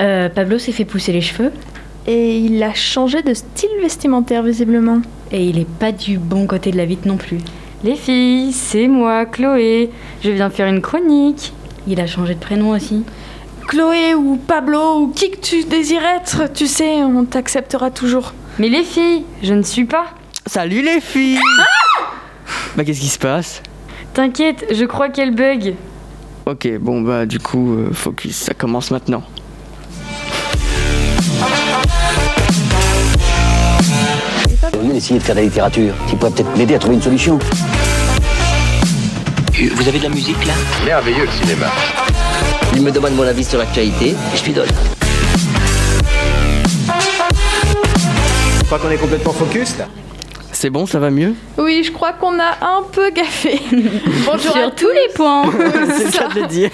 Euh, 0.00 0.28
Pablo 0.28 0.58
s'est 0.58 0.72
fait 0.72 0.84
pousser 0.84 1.12
les 1.12 1.20
cheveux. 1.20 1.52
Et 2.06 2.38
il 2.38 2.62
a 2.62 2.74
changé 2.74 3.22
de 3.22 3.32
style 3.32 3.70
vestimentaire 3.80 4.42
visiblement. 4.42 5.00
Et 5.32 5.44
il 5.44 5.58
est 5.58 5.68
pas 5.68 5.92
du 5.92 6.18
bon 6.18 6.46
côté 6.46 6.70
de 6.70 6.76
la 6.76 6.84
vitre 6.84 7.08
non 7.08 7.16
plus. 7.16 7.38
Les 7.82 7.96
filles, 7.96 8.52
c'est 8.52 8.88
moi, 8.88 9.24
Chloé. 9.26 9.90
Je 10.22 10.30
viens 10.30 10.50
faire 10.50 10.66
une 10.66 10.80
chronique. 10.82 11.52
Il 11.86 12.00
a 12.00 12.06
changé 12.06 12.34
de 12.34 12.40
prénom 12.40 12.70
aussi. 12.70 13.04
Chloé 13.68 14.14
ou 14.14 14.36
Pablo 14.36 15.00
ou 15.00 15.08
qui 15.08 15.30
que 15.30 15.38
tu 15.38 15.64
désires 15.64 16.04
être, 16.04 16.52
tu 16.52 16.66
sais, 16.66 17.02
on 17.02 17.24
t'acceptera 17.24 17.90
toujours. 17.90 18.34
Mais 18.58 18.68
les 18.68 18.84
filles, 18.84 19.24
je 19.42 19.54
ne 19.54 19.62
suis 19.62 19.86
pas. 19.86 20.06
Salut 20.46 20.82
les 20.82 21.00
filles 21.00 21.38
Bah 22.76 22.84
qu'est-ce 22.84 23.00
qui 23.00 23.08
se 23.08 23.18
passe? 23.18 23.62
T'inquiète, 24.12 24.66
je 24.70 24.84
crois 24.84 25.08
qu'elle 25.08 25.34
bug. 25.34 25.74
Ok, 26.46 26.68
bon 26.78 27.00
bah 27.00 27.24
du 27.24 27.38
coup, 27.38 27.72
euh, 27.74 27.92
focus, 27.92 28.36
ça 28.36 28.54
commence 28.54 28.90
maintenant. 28.90 29.22
D'essayer 34.94 35.18
de 35.18 35.24
faire 35.24 35.34
de 35.34 35.40
la 35.40 35.46
littérature, 35.46 35.92
tu 36.08 36.16
pourrais 36.16 36.30
peut-être 36.30 36.56
m'aider 36.56 36.74
à 36.74 36.78
trouver 36.78 36.96
une 36.96 37.02
solution. 37.02 37.38
Vous 39.52 39.88
avez 39.88 39.98
de 39.98 40.04
la 40.04 40.08
musique 40.08 40.44
là? 40.46 40.54
Merveilleux 40.84 41.26
le 41.26 41.30
cinéma. 41.30 41.66
Il 42.74 42.82
me 42.82 42.90
demande 42.90 43.14
mon 43.14 43.24
avis 43.24 43.44
sur 43.44 43.58
l'actualité 43.58 44.10
et 44.10 44.36
je 44.36 44.44
lui 44.44 44.52
donne. 44.52 44.68
Je 48.60 48.64
crois 48.64 48.78
qu'on 48.78 48.90
est 48.90 48.96
complètement 48.96 49.32
focus 49.32 49.78
là. 49.78 49.86
C'est 50.52 50.70
bon, 50.70 50.86
ça 50.86 50.98
va 50.98 51.10
mieux? 51.10 51.34
Oui, 51.58 51.82
je 51.84 51.90
crois 51.90 52.12
qu'on 52.12 52.38
a 52.38 52.56
un 52.62 52.82
peu 52.90 53.10
gaffé. 53.10 53.60
Bonjour 54.24 54.56
à 54.56 54.60
Sur 54.60 54.74
tous 54.74 54.88
les 54.88 55.12
points. 55.14 55.50
C'est 55.98 56.16
cas 56.16 56.28
de 56.28 56.40
le 56.40 56.46
dire. 56.46 56.70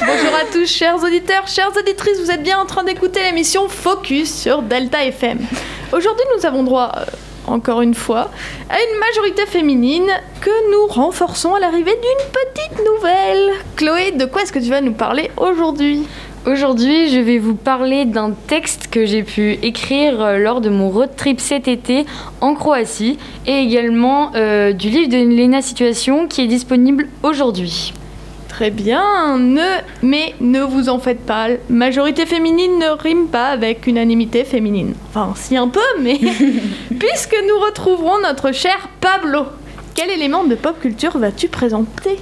Bonjour 0.00 0.34
à 0.34 0.44
tous, 0.52 0.66
chers 0.66 1.02
auditeurs, 1.02 1.46
chères 1.46 1.70
auditrices, 1.76 2.20
vous 2.20 2.30
êtes 2.30 2.42
bien 2.42 2.58
en 2.58 2.66
train 2.66 2.84
d'écouter 2.84 3.20
l'émission 3.22 3.68
Focus 3.68 4.34
sur 4.34 4.62
Delta 4.62 5.04
FM. 5.04 5.38
Aujourd'hui, 5.92 6.24
nous 6.36 6.44
avons 6.44 6.62
droit, 6.64 6.92
euh, 6.96 7.04
encore 7.46 7.80
une 7.80 7.94
fois, 7.94 8.30
à 8.68 8.76
une 8.76 8.98
majorité 8.98 9.46
féminine 9.46 10.08
que 10.40 10.70
nous 10.72 10.86
renforçons 10.92 11.54
à 11.54 11.60
l'arrivée 11.60 11.92
d'une 11.92 12.32
petite 12.32 12.84
nouvelle. 12.84 13.52
Chloé, 13.76 14.12
de 14.12 14.24
quoi 14.24 14.42
est-ce 14.42 14.52
que 14.52 14.58
tu 14.58 14.70
vas 14.70 14.80
nous 14.80 14.92
parler 14.92 15.30
aujourd'hui? 15.36 16.06
Aujourd'hui, 16.46 17.08
je 17.08 17.18
vais 17.18 17.38
vous 17.38 17.56
parler 17.56 18.04
d'un 18.04 18.30
texte 18.30 18.86
que 18.88 19.04
j'ai 19.04 19.24
pu 19.24 19.54
écrire 19.62 20.22
euh, 20.22 20.38
lors 20.38 20.60
de 20.60 20.70
mon 20.70 20.90
road 20.90 21.10
trip 21.16 21.40
cet 21.40 21.66
été 21.66 22.06
en 22.40 22.54
Croatie 22.54 23.18
et 23.48 23.58
également 23.58 24.30
euh, 24.36 24.72
du 24.72 24.88
livre 24.88 25.08
de 25.08 25.16
Lena 25.16 25.60
Situation 25.60 26.28
qui 26.28 26.42
est 26.42 26.46
disponible 26.46 27.08
aujourd'hui. 27.24 27.92
Très 28.56 28.70
bien, 28.70 29.36
ne, 29.36 29.60
mais 30.02 30.32
ne 30.40 30.62
vous 30.62 30.88
en 30.88 30.98
faites 30.98 31.20
pas. 31.26 31.48
Majorité 31.68 32.24
féminine 32.24 32.78
ne 32.78 32.88
rime 32.98 33.26
pas 33.26 33.48
avec 33.48 33.86
unanimité 33.86 34.44
féminine. 34.44 34.94
Enfin, 35.10 35.34
si 35.36 35.58
un 35.58 35.68
peu, 35.68 35.78
mais 36.00 36.18
puisque 36.98 37.36
nous 37.46 37.58
retrouverons 37.66 38.18
notre 38.22 38.52
cher 38.52 38.88
Pablo. 39.02 39.40
Quel 39.94 40.08
élément 40.08 40.44
de 40.44 40.54
pop 40.54 40.80
culture 40.80 41.18
vas-tu 41.18 41.48
présenter? 41.48 42.16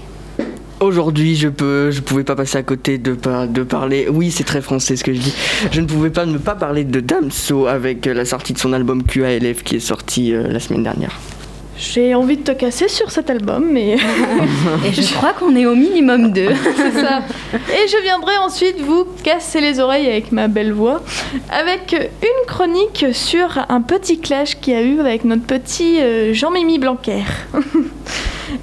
Aujourd'hui, 0.80 1.36
je 1.36 1.46
peux, 1.48 1.92
je 1.92 2.00
pouvais 2.00 2.24
pas 2.24 2.34
passer 2.34 2.58
à 2.58 2.64
côté 2.64 2.98
de, 2.98 3.12
par- 3.14 3.46
de 3.46 3.62
parler. 3.62 4.08
Oui, 4.10 4.32
c'est 4.32 4.42
très 4.42 4.60
français 4.60 4.96
ce 4.96 5.04
que 5.04 5.14
je 5.14 5.20
dis. 5.20 5.34
Je 5.70 5.80
ne 5.80 5.86
pouvais 5.86 6.10
pas 6.10 6.26
ne 6.26 6.38
pas 6.38 6.56
parler 6.56 6.82
de 6.82 6.98
Damso 6.98 7.68
avec 7.68 8.06
la 8.06 8.24
sortie 8.24 8.54
de 8.54 8.58
son 8.58 8.72
album 8.72 9.04
QALF 9.04 9.62
qui 9.62 9.76
est 9.76 9.80
sorti 9.80 10.34
euh, 10.34 10.48
la 10.48 10.58
semaine 10.58 10.82
dernière. 10.82 11.12
J'ai 11.76 12.14
envie 12.14 12.36
de 12.36 12.42
te 12.42 12.52
casser 12.52 12.88
sur 12.88 13.10
cet 13.10 13.30
album, 13.30 13.66
mais 13.70 13.96
Et 14.86 14.92
je 14.92 15.14
crois 15.14 15.32
qu'on 15.32 15.54
est 15.56 15.66
au 15.66 15.74
minimum 15.74 16.32
deux. 16.32 16.50
c'est 16.76 16.92
ça. 16.92 17.20
Et 17.52 17.88
je 17.88 18.02
viendrai 18.02 18.36
ensuite 18.38 18.80
vous 18.80 19.06
casser 19.22 19.60
les 19.60 19.80
oreilles 19.80 20.06
avec 20.06 20.30
ma 20.30 20.48
belle 20.48 20.72
voix, 20.72 21.02
avec 21.50 21.92
une 21.92 22.46
chronique 22.46 23.06
sur 23.12 23.64
un 23.68 23.80
petit 23.80 24.18
clash 24.18 24.60
qu'il 24.60 24.72
y 24.72 24.76
a 24.76 24.82
eu 24.82 25.00
avec 25.00 25.24
notre 25.24 25.44
petit 25.44 26.00
euh, 26.00 26.32
Jean-Mimi 26.32 26.78
Blanquer. 26.78 27.24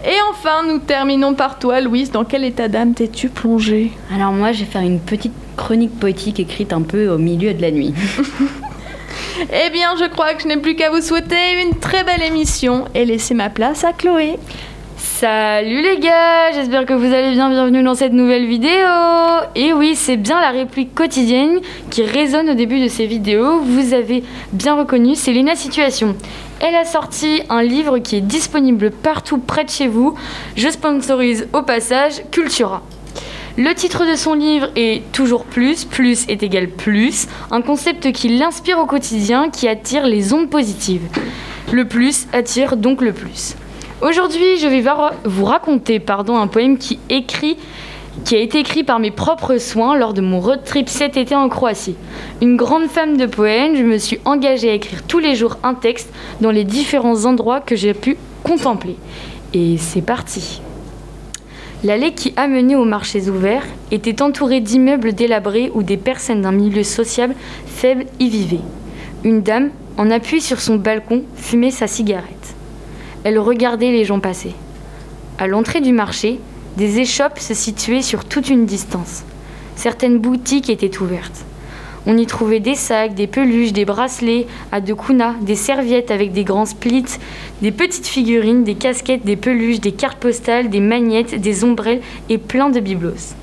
Et 0.06 0.18
enfin, 0.30 0.64
nous 0.68 0.80
terminons 0.80 1.34
par 1.34 1.60
toi, 1.60 1.82
Louise. 1.82 2.12
Dans 2.12 2.24
quel 2.24 2.46
état 2.46 2.68
d'âme 2.68 2.94
t'es-tu 2.94 3.30
plongée? 3.30 3.92
Alors 4.14 4.32
moi, 4.32 4.52
je 4.52 4.60
vais 4.60 4.66
faire 4.66 4.82
une 4.82 5.00
petite 5.00 5.34
chronique 5.58 6.00
poétique 6.00 6.40
écrite 6.40 6.72
un 6.72 6.82
peu 6.82 7.10
au 7.10 7.18
milieu 7.18 7.54
de 7.54 7.62
la 7.62 7.72
nuit. 7.72 7.94
Eh 9.40 9.70
bien, 9.70 9.96
je 9.98 10.06
crois 10.06 10.34
que 10.34 10.44
je 10.44 10.48
n'ai 10.48 10.58
plus 10.58 10.76
qu'à 10.76 10.90
vous 10.90 11.02
souhaiter 11.02 11.62
une 11.62 11.80
très 11.80 12.04
belle 12.04 12.24
émission 12.24 12.86
et 12.94 13.06
laisser 13.06 13.34
ma 13.34 13.50
place 13.50 13.84
à 13.84 13.94
Chloé. 13.94 14.38
Salut 14.98 15.82
les 15.82 16.00
gars, 16.00 16.52
j'espère 16.54 16.86
que 16.86 16.94
vous 16.94 17.14
allez 17.14 17.32
bien, 17.32 17.50
bienvenue 17.50 17.82
dans 17.82 17.96
cette 17.96 18.14
nouvelle 18.14 18.46
vidéo. 18.46 18.88
Et 19.56 19.74
oui, 19.74 19.96
c'est 19.96 20.18
bien 20.18 20.40
la 20.42 20.50
réplique 20.50 20.94
quotidienne 20.94 21.60
qui 21.90 22.04
résonne 22.04 22.50
au 22.50 22.54
début 22.56 22.82
de 22.82 22.88
ces 22.88 23.06
vidéos. 23.06 23.60
Vous 23.60 23.94
avez 23.94 24.24
bien 24.52 24.76
reconnu, 24.76 25.16
c'est 25.16 25.34
Lena 25.34 25.56
Situation. 25.56 26.16
Elle 26.60 26.76
a 26.76 26.86
sorti 26.86 27.42
un 27.50 27.64
livre 27.64 28.00
qui 28.00 28.18
est 28.18 28.22
disponible 28.22 28.92
partout 28.92 29.38
près 29.38 29.64
de 29.64 29.70
chez 29.70 29.88
vous. 29.88 30.16
Je 30.56 30.70
sponsorise 30.70 31.48
au 31.54 31.62
passage 31.62 32.22
Cultura. 32.32 32.84
Le 33.64 33.76
titre 33.76 34.10
de 34.10 34.16
son 34.16 34.34
livre 34.34 34.70
est 34.76 35.04
Toujours 35.12 35.46
plus, 35.46 35.86
plus 35.86 36.28
est 36.28 36.42
égal 36.42 36.68
plus, 36.68 37.28
un 37.52 37.62
concept 37.62 38.12
qui 38.12 38.30
l'inspire 38.30 38.80
au 38.80 38.88
quotidien, 38.88 39.52
qui 39.52 39.68
attire 39.68 40.08
les 40.08 40.34
ondes 40.34 40.50
positives. 40.50 41.04
Le 41.72 41.86
plus 41.88 42.26
attire 42.34 42.76
donc 42.76 43.04
le 43.04 43.14
plus. 43.14 43.56
Aujourd'hui, 44.02 44.58
je 44.58 44.66
vais 44.66 44.82
va- 44.82 45.12
vous 45.26 45.46
raconter 45.46 46.02
un 46.08 46.48
poème 46.48 46.80
qui, 46.80 46.98
qui 47.08 48.36
a 48.36 48.40
été 48.40 48.58
écrit 48.58 48.84
par 48.84 48.98
mes 48.98 49.12
propres 49.12 49.60
soins 49.60 49.96
lors 49.96 50.16
de 50.16 50.22
mon 50.22 50.40
road 50.40 50.62
trip 50.66 50.90
cet 50.90 51.16
été 51.16 51.36
en 51.36 51.48
Croatie. 51.48 51.96
Une 52.42 52.58
grande 52.58 52.88
femme 52.88 53.16
de 53.16 53.28
poèmes, 53.28 53.76
je 53.76 53.84
me 53.84 54.00
suis 54.00 54.18
engagée 54.26 54.72
à 54.72 54.74
écrire 54.74 55.04
tous 55.04 55.20
les 55.20 55.36
jours 55.36 55.58
un 55.62 55.76
texte 55.76 56.10
dans 56.42 56.50
les 56.50 56.64
différents 56.64 57.26
endroits 57.26 57.60
que 57.60 57.76
j'ai 57.76 57.94
pu 57.94 58.18
contempler. 58.44 58.96
Et 59.54 59.78
c'est 59.78 60.02
parti. 60.02 60.62
L'allée 61.84 62.14
qui 62.14 62.32
amenait 62.36 62.76
aux 62.76 62.86
marchés 62.86 63.28
ouverts 63.28 63.66
était 63.90 64.22
entourée 64.22 64.62
d'immeubles 64.62 65.14
délabrés 65.14 65.72
où 65.74 65.82
des 65.82 65.98
personnes 65.98 66.42
d'un 66.42 66.52
milieu 66.52 66.84
sociable 66.84 67.34
faible 67.66 68.06
y 68.20 68.30
vivaient. 68.30 68.62
Une 69.24 69.42
dame, 69.42 69.72
en 69.98 70.12
appui 70.12 70.42
sur 70.42 70.62
son 70.62 70.76
balcon, 70.76 71.24
fumait 71.36 71.72
sa 71.72 71.88
cigarette. 71.88 72.54
Elle 73.24 73.40
regardait 73.40 73.92
les 73.92 74.06
gens 74.06 74.20
passer. 74.20 74.54
À 75.40 75.48
l'entrée 75.48 75.82
du 75.82 75.92
marché, 75.92 76.40
des 76.78 77.00
échoppes 77.00 77.40
se 77.40 77.56
situaient 77.56 78.04
sur 78.04 78.26
toute 78.26 78.50
une 78.50 78.68
distance. 78.68 79.24
Certaines 79.76 80.20
boutiques 80.20 80.70
étaient 80.70 81.00
ouvertes. 81.00 81.46
On 82.08 82.18
y 82.18 82.26
trouvait 82.26 82.60
des 82.60 82.74
sacs, 82.74 83.14
des 83.14 83.28
peluches, 83.28 83.74
des 83.74 83.86
bracelets 83.86 84.48
à 84.72 84.82
deux 84.82 84.96
kunas, 84.96 85.36
des 85.42 85.56
serviettes 85.56 86.10
avec 86.10 86.34
des 86.34 86.44
grands 86.44 86.66
splits, 86.66 87.06
des 87.62 87.72
petites 87.72 88.08
figurines, 88.08 88.64
des 88.64 88.74
casquettes, 88.74 89.24
des 89.24 89.36
peluches, 89.36 89.80
des 89.80 89.92
cartes 89.92 90.18
postales, 90.18 90.70
des 90.70 90.80
magnettes, 90.80 91.40
des 91.40 91.64
ombrelles 91.64 92.02
et 92.30 92.40
plein 92.40 92.70
de 92.70 92.80
biblos. 92.80 93.36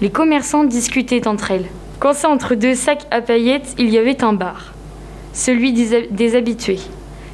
Les 0.00 0.10
commerçants 0.10 0.64
discutaient 0.64 1.28
entre 1.28 1.52
elles. 1.52 1.66
Coincé 2.00 2.26
entre 2.26 2.56
deux 2.56 2.74
sacs 2.74 3.06
à 3.12 3.20
paillettes, 3.20 3.74
il 3.78 3.90
y 3.90 3.98
avait 3.98 4.24
un 4.24 4.32
bar. 4.32 4.74
Celui 5.32 5.72
des, 5.72 6.08
des 6.10 6.34
habitués. 6.34 6.80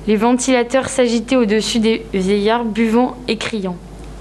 Les 0.06 0.16
ventilateurs 0.16 0.91
s'agitaient 0.91 1.37
au-dessus 1.37 1.78
des 1.78 2.04
vieillards 2.12 2.64
buvant 2.64 3.16
et 3.28 3.38
criant. 3.38 3.76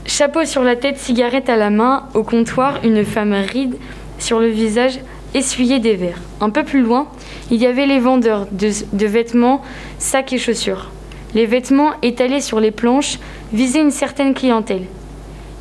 Chapeau 0.06 0.46
sur 0.46 0.64
la 0.64 0.76
tête, 0.76 1.00
cigarette 1.00 1.50
à 1.50 1.58
la 1.58 1.70
main, 1.70 2.08
au 2.14 2.24
comptoir, 2.24 2.80
une 2.84 3.04
femme 3.04 3.34
ride 3.34 3.76
sur 4.20 4.40
le 4.40 4.48
visage 4.48 5.00
essuyait 5.36 5.80
des 5.80 5.96
verres. 5.96 6.22
Un 6.42 6.50
peu 6.50 6.64
plus 6.64 6.82
loin, 6.82 7.08
il 7.52 7.62
y 7.62 7.68
avait 7.68 7.86
les 7.86 8.00
vendeurs 8.00 8.48
de, 8.52 8.72
de 8.94 9.06
vêtements, 9.06 9.62
sacs 10.00 10.34
et 10.34 10.40
chaussures. 10.40 10.90
Les 11.36 11.46
vêtements 11.46 11.92
étalés 12.02 12.42
sur 12.42 12.60
les 12.60 12.72
planches 12.72 13.20
visaient 13.54 13.82
une 13.82 13.92
certaine 13.92 14.34
clientèle. 14.34 14.86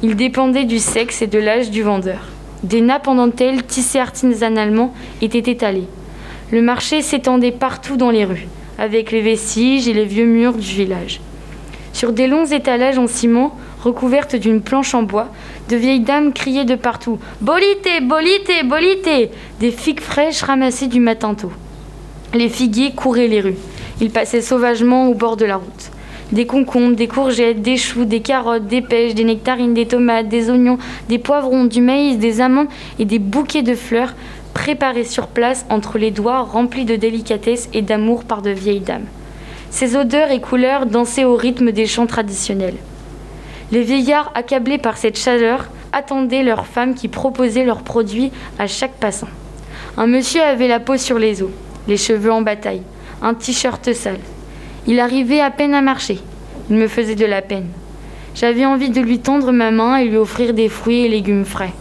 Ils 0.02 0.16
dépendaient 0.16 0.64
du 0.64 0.78
sexe 0.78 1.20
et 1.22 1.26
de 1.26 1.38
l'âge 1.38 1.70
du 1.70 1.82
vendeur. 1.82 2.28
Des 2.62 2.80
nappes 2.80 3.08
en 3.08 3.16
dentelle 3.16 3.64
tissées 3.64 3.98
artisanalement 3.98 4.94
étaient 5.20 5.50
étalées. 5.50 5.88
Le 6.50 6.62
marché 6.62 7.02
s'étendait 7.02 7.52
partout 7.52 7.96
dans 7.96 8.10
les 8.10 8.24
rues, 8.24 8.46
avec 8.78 9.10
les 9.10 9.20
vestiges 9.20 9.88
et 9.88 9.92
les 9.92 10.04
vieux 10.04 10.26
murs 10.26 10.54
du 10.54 10.66
village. 10.66 11.20
Sur 11.92 12.12
des 12.12 12.26
longs 12.26 12.46
étalages 12.46 12.98
en 12.98 13.06
ciment, 13.06 13.56
recouvertes 13.84 14.34
d'une 14.34 14.62
planche 14.62 14.94
en 14.94 15.02
bois, 15.02 15.28
de 15.68 15.76
vieilles 15.76 16.00
dames 16.00 16.32
criaient 16.32 16.64
de 16.64 16.74
partout 16.74 17.18
Bolite, 17.42 17.88
bolite, 18.02 18.50
bolite 18.64 19.30
Des 19.60 19.70
figues 19.70 20.00
fraîches 20.00 20.42
ramassées 20.42 20.86
du 20.86 21.00
matin 21.00 21.34
tôt. 21.34 21.52
Les 22.32 22.48
figuiers 22.48 22.92
couraient 22.92 23.28
les 23.28 23.40
rues. 23.40 23.58
Ils 24.00 24.10
passaient 24.10 24.40
sauvagement 24.40 25.08
au 25.08 25.14
bord 25.14 25.36
de 25.36 25.44
la 25.44 25.56
route. 25.56 25.90
Des 26.32 26.46
concombres, 26.46 26.96
des 26.96 27.06
courgettes, 27.06 27.60
des 27.60 27.76
choux, 27.76 28.06
des 28.06 28.20
carottes, 28.20 28.66
des 28.66 28.80
pêches, 28.80 29.14
des 29.14 29.24
nectarines, 29.24 29.74
des 29.74 29.86
tomates, 29.86 30.28
des 30.28 30.50
oignons, 30.50 30.78
des 31.08 31.18
poivrons, 31.18 31.64
du 31.64 31.82
maïs, 31.82 32.18
des 32.18 32.40
amandes 32.40 32.68
et 32.98 33.04
des 33.04 33.18
bouquets 33.18 33.62
de 33.62 33.74
fleurs 33.74 34.14
préparés 34.54 35.04
sur 35.04 35.26
place 35.26 35.66
entre 35.68 35.98
les 35.98 36.10
doigts 36.10 36.40
remplis 36.40 36.86
de 36.86 36.96
délicatesse 36.96 37.68
et 37.74 37.82
d'amour 37.82 38.24
par 38.24 38.40
de 38.40 38.50
vieilles 38.50 38.80
dames. 38.80 39.06
Ces 39.70 39.96
odeurs 39.96 40.30
et 40.30 40.40
couleurs 40.40 40.86
dansaient 40.86 41.24
au 41.24 41.36
rythme 41.36 41.70
des 41.70 41.86
chants 41.86 42.06
traditionnels. 42.06 42.76
Les 43.72 43.82
vieillards, 43.82 44.30
accablés 44.34 44.78
par 44.78 44.96
cette 44.96 45.18
chaleur, 45.18 45.68
attendaient 45.92 46.42
leurs 46.42 46.66
femmes 46.66 46.94
qui 46.94 47.08
proposaient 47.08 47.64
leurs 47.64 47.82
produits 47.82 48.30
à 48.58 48.66
chaque 48.66 48.94
passant. 48.94 49.28
Un 49.96 50.06
monsieur 50.06 50.42
avait 50.42 50.68
la 50.68 50.80
peau 50.80 50.96
sur 50.96 51.18
les 51.18 51.42
os, 51.42 51.50
les 51.88 51.96
cheveux 51.96 52.32
en 52.32 52.42
bataille, 52.42 52.82
un 53.22 53.34
t-shirt 53.34 53.92
sale. 53.92 54.18
Il 54.86 55.00
arrivait 55.00 55.40
à 55.40 55.50
peine 55.50 55.74
à 55.74 55.80
marcher. 55.80 56.18
Il 56.68 56.76
me 56.76 56.88
faisait 56.88 57.14
de 57.14 57.24
la 57.24 57.42
peine. 57.42 57.68
J'avais 58.34 58.66
envie 58.66 58.90
de 58.90 59.00
lui 59.00 59.18
tendre 59.18 59.52
ma 59.52 59.70
main 59.70 59.96
et 59.96 60.06
lui 60.06 60.16
offrir 60.16 60.54
des 60.54 60.68
fruits 60.68 61.04
et 61.04 61.08
légumes 61.08 61.44
frais. 61.44 61.72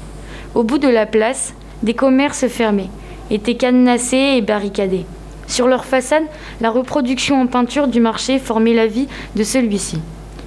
Au 0.55 0.63
bout 0.63 0.77
de 0.77 0.87
la 0.87 1.05
place, 1.05 1.53
des 1.81 1.95
commerces 1.95 2.47
fermés, 2.47 2.89
étaient 3.31 3.55
cadenassés 3.55 4.35
et 4.37 4.41
barricadés. 4.41 5.05
Sur 5.47 5.67
leur 5.67 5.85
façade, 5.85 6.23
la 6.61 6.69
reproduction 6.69 7.41
en 7.41 7.47
peinture 7.47 7.87
du 7.87 7.99
marché 7.99 8.39
formait 8.39 8.73
la 8.73 8.87
vie 8.87 9.07
de 9.35 9.43
celui-ci. 9.43 9.99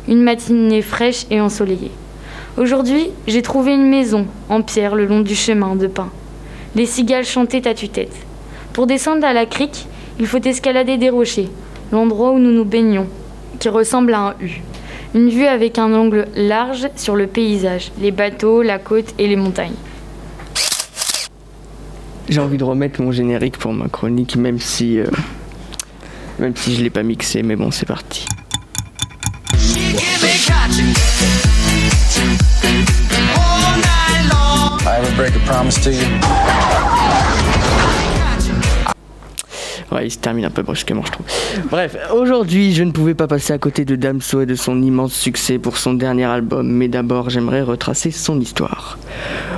Une 0.09 0.23
matinée 0.23 0.83
fraîche 0.83 1.27
et 1.31 1.41
ensoleillée. 1.41 1.91
Aujourd'hui, 2.57 3.09
j'ai 3.27 3.43
trouvé 3.43 3.75
une 3.75 3.89
maison 3.89 4.27
en 4.49 4.63
pierre 4.63 4.95
le 4.95 5.05
long 5.05 5.21
du 5.21 5.35
chemin 5.35 5.77
de 5.77 5.89
pin. 5.89 6.11
Les 6.75 6.87
cigales 6.87 7.25
chantaient 7.25 7.67
à 7.67 7.75
tue-tête. 7.75 8.15
Pour 8.73 8.87
descendre 8.87 9.27
à 9.27 9.33
la 9.33 9.47
crique, 9.47 9.87
il 10.19 10.27
faut 10.27 10.41
escalader 10.41 10.97
des 10.97 11.11
rochers, 11.11 11.49
l'endroit 11.93 12.33
où 12.33 12.39
nous 12.39 12.53
nous 12.53 12.65
baignons, 12.65 13.07
qui 13.59 13.69
ressemble 13.69 14.15
à 14.15 14.21
un 14.21 14.35
U. 14.41 14.63
Une 15.15 15.29
vue 15.29 15.47
avec 15.47 15.79
un 15.79 15.93
angle 15.93 16.27
large 16.35 16.89
sur 16.97 17.17
le 17.17 17.27
paysage, 17.27 17.91
les 18.01 18.11
bateaux, 18.11 18.63
la 18.63 18.79
côte 18.79 19.15
et 19.19 19.27
les 19.27 19.37
montagnes. 19.37 19.75
J'ai 22.29 22.41
envie 22.41 22.59
de 22.59 22.65
remettre 22.65 23.03
mon 23.03 23.13
générique 23.13 23.59
pour 23.59 23.73
ma 23.73 23.89
chronique, 23.89 24.37
même 24.37 24.59
si, 24.59 24.99
euh, 24.99 25.07
même 26.39 26.55
si 26.57 26.75
je 26.75 26.83
l'ai 26.83 26.91
pas 26.91 27.03
mixé, 27.03 27.43
mais 27.43 27.57
bon, 27.57 27.71
c'est 27.71 27.87
parti. 27.87 28.27
Break 35.17 35.35
a 35.35 35.39
promise 35.47 35.81
to? 35.81 35.91
Ouais, 39.93 40.07
il 40.07 40.11
se 40.11 40.19
termine 40.19 40.45
un 40.45 40.51
peu 40.51 40.63
brusquement, 40.63 41.03
je 41.05 41.13
trouve. 41.13 41.27
Bref, 41.71 41.97
aujourd'hui, 42.13 42.75
je 42.75 42.83
ne 42.83 42.91
pouvais 42.91 43.15
pas 43.15 43.27
passer 43.27 43.53
à 43.53 43.59
côté 43.59 43.85
de 43.85 43.97
Damso 43.97 44.43
et 44.43 44.47
de 44.47 44.55
son 44.55 44.83
immense 44.83 45.15
succès 45.15 45.59
pour 45.59 45.79
son 45.79 45.95
dernier 45.95 46.25
album, 46.25 46.69
mais 46.69 46.89
d'abord, 46.89 47.31
j'aimerais 47.31 47.63
retracer 47.63 48.11
son 48.11 48.41
histoire. 48.41 48.99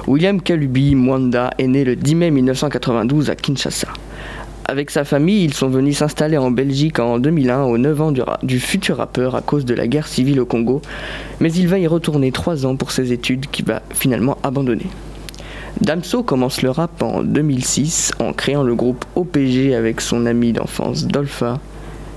William 0.06 0.40
Kalubi 0.40 0.94
Mwanda 0.94 1.50
est 1.58 1.66
né 1.66 1.82
le 1.82 1.96
10 1.96 2.14
mai 2.14 2.30
1992 2.30 3.30
à 3.30 3.34
Kinshasa. 3.34 3.88
Avec 4.66 4.90
sa 4.90 5.04
famille, 5.04 5.44
ils 5.44 5.54
sont 5.54 5.70
venus 5.70 5.96
s'installer 5.96 6.36
en 6.36 6.50
Belgique 6.50 7.00
en 7.00 7.18
2001, 7.18 7.62
aux 7.62 7.78
9 7.78 8.00
ans 8.02 8.12
du, 8.12 8.20
du 8.42 8.60
futur 8.60 8.98
rappeur 8.98 9.34
à 9.34 9.40
cause 9.40 9.64
de 9.64 9.74
la 9.74 9.88
guerre 9.88 10.06
civile 10.06 10.40
au 10.40 10.46
Congo, 10.46 10.82
mais 11.40 11.50
il 11.52 11.66
va 11.66 11.78
y 11.78 11.86
retourner 11.86 12.30
3 12.30 12.66
ans 12.66 12.76
pour 12.76 12.92
ses 12.92 13.12
études 13.12 13.46
qu'il 13.50 13.64
va 13.64 13.82
finalement 13.92 14.36
abandonner. 14.42 14.86
Damso 15.80 16.24
commence 16.24 16.62
le 16.62 16.70
rap 16.70 17.02
en 17.02 17.22
2006 17.22 18.12
en 18.18 18.32
créant 18.32 18.64
le 18.64 18.74
groupe 18.74 19.04
OPG 19.14 19.74
avec 19.76 20.00
son 20.00 20.26
ami 20.26 20.52
d'enfance 20.52 21.06
Dolpha. 21.06 21.60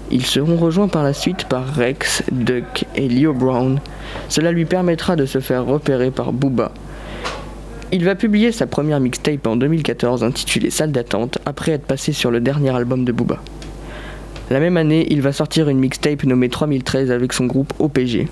Ils 0.10 0.26
seront 0.26 0.58
rejoints 0.58 0.88
par 0.88 1.04
la 1.04 1.14
suite 1.14 1.46
par 1.46 1.76
Rex, 1.76 2.24
Duck 2.32 2.86
et 2.96 3.08
Leo 3.08 3.34
Brown. 3.34 3.80
Cela 4.30 4.52
lui 4.52 4.66
permettra 4.66 5.16
de 5.16 5.28
se 5.28 5.40
faire 5.40 5.64
repérer 5.64 6.10
par 6.10 6.34
Booba. 6.34 6.72
Il 7.92 8.04
va 8.04 8.16
publier 8.16 8.52
sa 8.52 8.66
première 8.66 9.00
mixtape 9.00 9.46
en 9.46 9.56
2014 9.56 10.24
intitulée 10.24 10.72
Salle 10.72 10.92
d'attente 10.92 11.38
après 11.46 11.74
être 11.74 11.86
passé 11.86 12.14
sur 12.14 12.32
le 12.32 12.40
dernier 12.40 12.76
album 12.76 13.06
de 13.06 13.12
Booba. 13.12 13.44
La 14.50 14.60
même 14.60 14.76
année, 14.76 15.06
il 15.12 15.22
va 15.22 15.34
sortir 15.34 15.70
une 15.70 15.80
mixtape 15.80 16.24
nommée 16.24 16.50
3013 16.50 17.12
avec 17.12 17.32
son 17.32 17.46
groupe 17.46 17.74
OPG. 17.78 18.28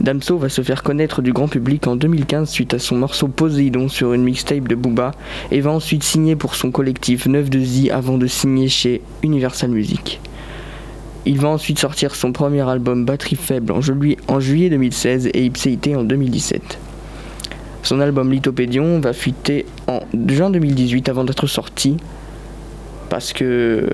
Damso 0.00 0.38
va 0.38 0.48
se 0.48 0.62
faire 0.62 0.82
connaître 0.82 1.22
du 1.22 1.32
grand 1.32 1.48
public 1.48 1.86
en 1.88 1.96
2015 1.96 2.48
suite 2.48 2.74
à 2.74 2.78
son 2.78 2.96
morceau 2.96 3.26
Poséidon 3.26 3.88
sur 3.88 4.12
une 4.12 4.22
mixtape 4.22 4.68
de 4.68 4.76
Booba 4.76 5.10
et 5.50 5.60
va 5.60 5.72
ensuite 5.72 6.04
signer 6.04 6.36
pour 6.36 6.54
son 6.54 6.70
collectif 6.70 7.26
9 7.26 7.50
de 7.50 7.60
Z 7.60 7.90
avant 7.90 8.16
de 8.16 8.26
signer 8.28 8.68
chez 8.68 9.02
Universal 9.22 9.70
Music. 9.70 10.20
Il 11.26 11.40
va 11.40 11.48
ensuite 11.48 11.80
sortir 11.80 12.14
son 12.14 12.32
premier 12.32 12.66
album 12.68 13.04
Batterie 13.04 13.36
Faible 13.36 13.72
en, 13.72 13.80
juillet 14.40 14.70
2016 14.70 15.30
et 15.34 15.44
Ipséité 15.44 15.96
en 15.96 16.04
2017. 16.04 16.78
Son 17.82 18.00
album 18.00 18.30
Lithopédion 18.30 19.00
va 19.00 19.12
fuiter 19.12 19.66
en 19.88 20.00
juin 20.28 20.50
2018 20.50 21.08
avant 21.08 21.24
d'être 21.24 21.46
sorti 21.46 21.96
parce 23.10 23.32
que 23.32 23.86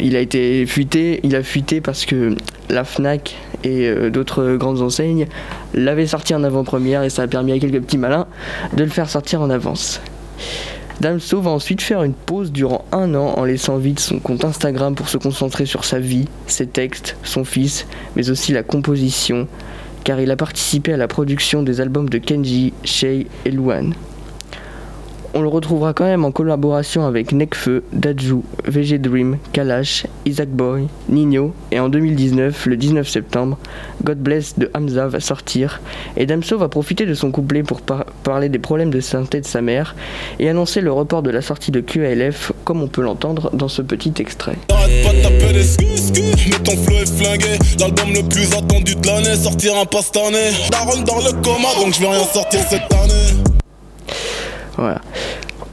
il 0.00 0.16
a 0.16 0.20
été 0.20 0.66
fuité, 0.66 1.20
il 1.22 1.34
a 1.34 1.42
fuité 1.42 1.80
parce 1.80 2.04
que 2.04 2.34
la 2.68 2.84
Fnac 2.84 3.36
et 3.64 3.88
euh, 3.88 4.10
d'autres 4.10 4.56
grandes 4.56 4.82
enseignes 4.82 5.26
l'avaient 5.74 6.06
sorti 6.06 6.34
en 6.34 6.44
avant-première 6.44 7.02
et 7.02 7.10
ça 7.10 7.22
a 7.22 7.26
permis 7.26 7.52
à 7.52 7.58
quelques 7.58 7.80
petits 7.82 7.98
malins 7.98 8.26
de 8.76 8.84
le 8.84 8.90
faire 8.90 9.08
sortir 9.08 9.40
en 9.40 9.50
avance. 9.50 10.00
Damso 11.00 11.40
va 11.40 11.50
ensuite 11.50 11.80
faire 11.80 12.02
une 12.02 12.12
pause 12.12 12.50
durant 12.50 12.84
un 12.90 13.14
an 13.14 13.34
en 13.36 13.44
laissant 13.44 13.76
vide 13.76 14.00
son 14.00 14.18
compte 14.18 14.44
Instagram 14.44 14.96
pour 14.96 15.08
se 15.08 15.16
concentrer 15.16 15.64
sur 15.64 15.84
sa 15.84 16.00
vie, 16.00 16.26
ses 16.48 16.66
textes, 16.66 17.16
son 17.22 17.44
fils, 17.44 17.86
mais 18.16 18.30
aussi 18.30 18.52
la 18.52 18.64
composition, 18.64 19.46
car 20.02 20.20
il 20.20 20.30
a 20.32 20.36
participé 20.36 20.92
à 20.92 20.96
la 20.96 21.06
production 21.06 21.62
des 21.62 21.80
albums 21.80 22.08
de 22.08 22.18
Kenji, 22.18 22.72
Shay 22.82 23.26
et 23.44 23.50
Luan. 23.52 23.94
On 25.34 25.42
le 25.42 25.48
retrouvera 25.48 25.92
quand 25.92 26.04
même 26.06 26.24
en 26.24 26.32
collaboration 26.32 27.04
avec 27.06 27.32
Nekfeu, 27.32 27.84
Daju, 27.92 28.42
VG 28.66 28.98
Dream, 28.98 29.36
Kalash, 29.52 30.06
Isaac 30.24 30.48
Boy, 30.48 30.86
Nino 31.08 31.52
et 31.70 31.78
en 31.78 31.88
2019, 31.90 32.66
le 32.66 32.76
19 32.76 33.06
septembre, 33.08 33.58
God 34.04 34.18
Bless 34.18 34.58
de 34.58 34.70
Hamza 34.74 35.06
va 35.06 35.20
sortir 35.20 35.80
et 36.16 36.24
Damso 36.26 36.56
va 36.56 36.68
profiter 36.68 37.04
de 37.04 37.12
son 37.14 37.30
couplet 37.30 37.62
pour 37.62 37.82
par- 37.82 38.06
parler 38.24 38.48
des 38.48 38.58
problèmes 38.58 38.90
de 38.90 39.00
santé 39.00 39.40
de 39.40 39.46
sa 39.46 39.60
mère 39.60 39.94
et 40.38 40.48
annoncer 40.48 40.80
le 40.80 40.92
report 40.92 41.22
de 41.22 41.30
la 41.30 41.42
sortie 41.42 41.70
de 41.70 41.80
QALF 41.80 42.52
comme 42.64 42.82
on 42.82 42.88
peut 42.88 43.02
l'entendre 43.02 43.50
dans 43.52 43.68
ce 43.68 43.82
petit 43.82 44.14
extrait. 44.18 44.56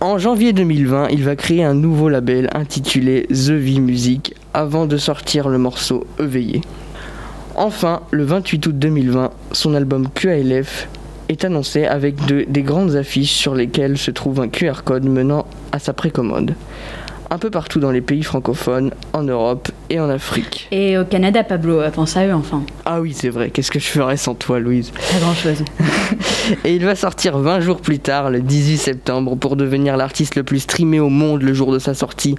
En 0.01 0.17
janvier 0.17 0.51
2020, 0.53 1.07
il 1.09 1.23
va 1.23 1.35
créer 1.35 1.63
un 1.63 1.73
nouveau 1.73 2.09
label 2.09 2.49
intitulé 2.53 3.25
The 3.29 3.51
V 3.51 3.79
Music 3.79 4.33
avant 4.53 4.85
de 4.85 4.97
sortir 4.97 5.47
le 5.49 5.57
morceau 5.57 6.05
Éveillé. 6.19 6.61
Enfin, 7.55 8.01
le 8.11 8.23
28 8.23 8.67
août 8.67 8.77
2020, 8.77 9.31
son 9.51 9.73
album 9.73 10.07
QALF 10.13 10.87
est 11.29 11.45
annoncé 11.45 11.85
avec 11.85 12.23
de- 12.25 12.45
des 12.47 12.61
grandes 12.61 12.95
affiches 12.95 13.31
sur 13.33 13.55
lesquelles 13.55 13.97
se 13.97 14.11
trouve 14.11 14.41
un 14.41 14.47
QR 14.49 14.83
code 14.83 15.05
menant 15.05 15.45
à 15.71 15.79
sa 15.79 15.93
précommande. 15.93 16.53
Un 17.31 17.38
peu 17.38 17.50
partout 17.50 17.80
dans 17.80 17.92
les 17.92 18.01
pays 18.01 18.24
francophones, 18.24 18.91
en 19.13 19.24
Europe 19.24 19.72
et 19.89 20.00
en 20.00 20.10
Afrique. 20.10 20.67
Et 20.72 20.98
au 20.98 21.05
Canada, 21.05 21.44
Pablo, 21.44 21.79
euh, 21.79 21.89
pense 21.89 22.15
à 22.17 22.25
eux 22.27 22.34
enfin. 22.34 22.63
Ah 22.86 23.01
oui, 23.01 23.13
c'est 23.13 23.29
vrai, 23.29 23.50
qu'est-ce 23.50 23.72
que 23.72 23.79
je 23.79 23.88
ferais 23.88 24.17
sans 24.17 24.36
toi, 24.36 24.60
Louise? 24.60 24.91
Pas 24.91 25.20
grand 25.20 25.34
chose. 25.34 25.63
Et 26.63 26.75
il 26.75 26.86
va 26.86 26.96
sortir 26.96 27.38
20 27.39 27.62
jours 27.62 27.82
plus 27.82 28.00
tard, 28.00 28.29
le 28.29 28.41
18 28.41 28.77
septembre, 28.77 29.36
pour 29.36 29.55
devenir 29.55 29.98
l'artiste 29.98 30.36
le 30.36 30.44
plus 30.44 30.60
streamé 30.60 31.00
au 31.00 31.10
monde 31.10 31.41
le 31.41 31.53
jour 31.53 31.72
de 31.72 31.79
sa 31.79 31.94
sortie, 31.94 32.36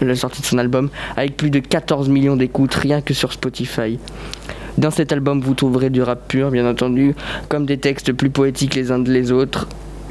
la 0.00 0.14
sortie 0.14 0.42
de 0.42 0.46
son 0.46 0.58
album, 0.58 0.90
avec 1.16 1.36
plus 1.36 1.50
de 1.50 1.60
14 1.60 2.08
millions 2.08 2.36
d'écoutes 2.36 2.74
rien 2.74 3.00
que 3.00 3.14
sur 3.14 3.32
Spotify. 3.32 3.98
Dans 4.76 4.90
cet 4.90 5.10
album, 5.10 5.40
vous 5.40 5.54
trouverez 5.54 5.90
du 5.90 6.02
rap 6.02 6.28
pur, 6.28 6.50
bien 6.50 6.68
entendu, 6.68 7.14
comme 7.48 7.66
des 7.66 7.78
textes 7.78 8.12
plus 8.12 8.30
poétiques 8.30 8.74
les 8.74 8.92
uns 8.92 9.02
que 9.02 9.10
les 9.10 9.32
autres, 9.32 9.66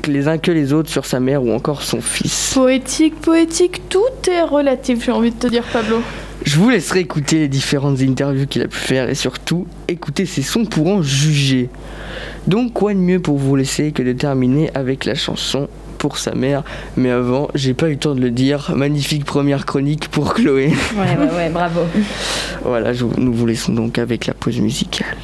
les 0.08 0.28
uns 0.28 0.38
que 0.38 0.52
les 0.52 0.74
autres 0.74 0.90
sur 0.90 1.06
sa 1.06 1.20
mère 1.20 1.44
ou 1.44 1.52
encore 1.52 1.82
son 1.84 2.02
fils. 2.02 2.52
Poétique, 2.54 3.20
poétique, 3.22 3.82
tout 3.90 4.00
est 4.30 4.42
relatif, 4.44 5.06
j'ai 5.06 5.12
envie 5.12 5.32
de 5.32 5.36
te 5.38 5.48
dire, 5.48 5.64
Pablo. 5.72 6.02
Je 6.46 6.56
vous 6.58 6.70
laisserai 6.70 7.00
écouter 7.02 7.40
les 7.40 7.48
différentes 7.48 8.00
interviews 8.02 8.46
qu'il 8.48 8.62
a 8.62 8.68
pu 8.68 8.78
faire 8.78 9.10
et 9.10 9.16
surtout 9.16 9.68
écouter 9.88 10.26
ses 10.26 10.42
sons 10.44 10.66
pour 10.66 10.88
en 10.88 11.02
juger. 11.02 11.70
Donc 12.48 12.74
quoi 12.74 12.94
de 12.94 13.00
mieux 13.00 13.20
pour 13.20 13.38
vous 13.38 13.56
laisser 13.56 13.92
que 13.92 14.02
de 14.04 14.14
terminer 14.14 14.70
avec 14.74 15.04
la 15.06 15.16
chanson 15.16 15.68
pour 15.98 16.18
sa 16.18 16.36
mère? 16.36 16.64
Mais 16.96 17.10
avant, 17.10 17.50
j'ai 17.56 17.74
pas 17.74 17.88
eu 17.90 17.94
le 17.94 17.98
temps 17.98 18.16
de 18.16 18.22
le 18.22 18.32
dire. 18.32 18.72
Magnifique 18.76 19.26
première 19.26 19.66
chronique 19.66 20.08
pour 20.10 20.34
Chloé. 20.36 20.68
Ouais, 20.96 21.18
ouais, 21.18 21.36
ouais, 21.36 21.50
bravo. 21.50 21.82
voilà, 22.64 22.94
je- 22.94 23.06
nous 23.18 23.34
vous 23.34 23.46
laissons 23.46 23.74
donc 23.74 23.98
avec 23.98 24.26
la 24.28 24.34
pause 24.34 24.60
musicale. 24.60 25.18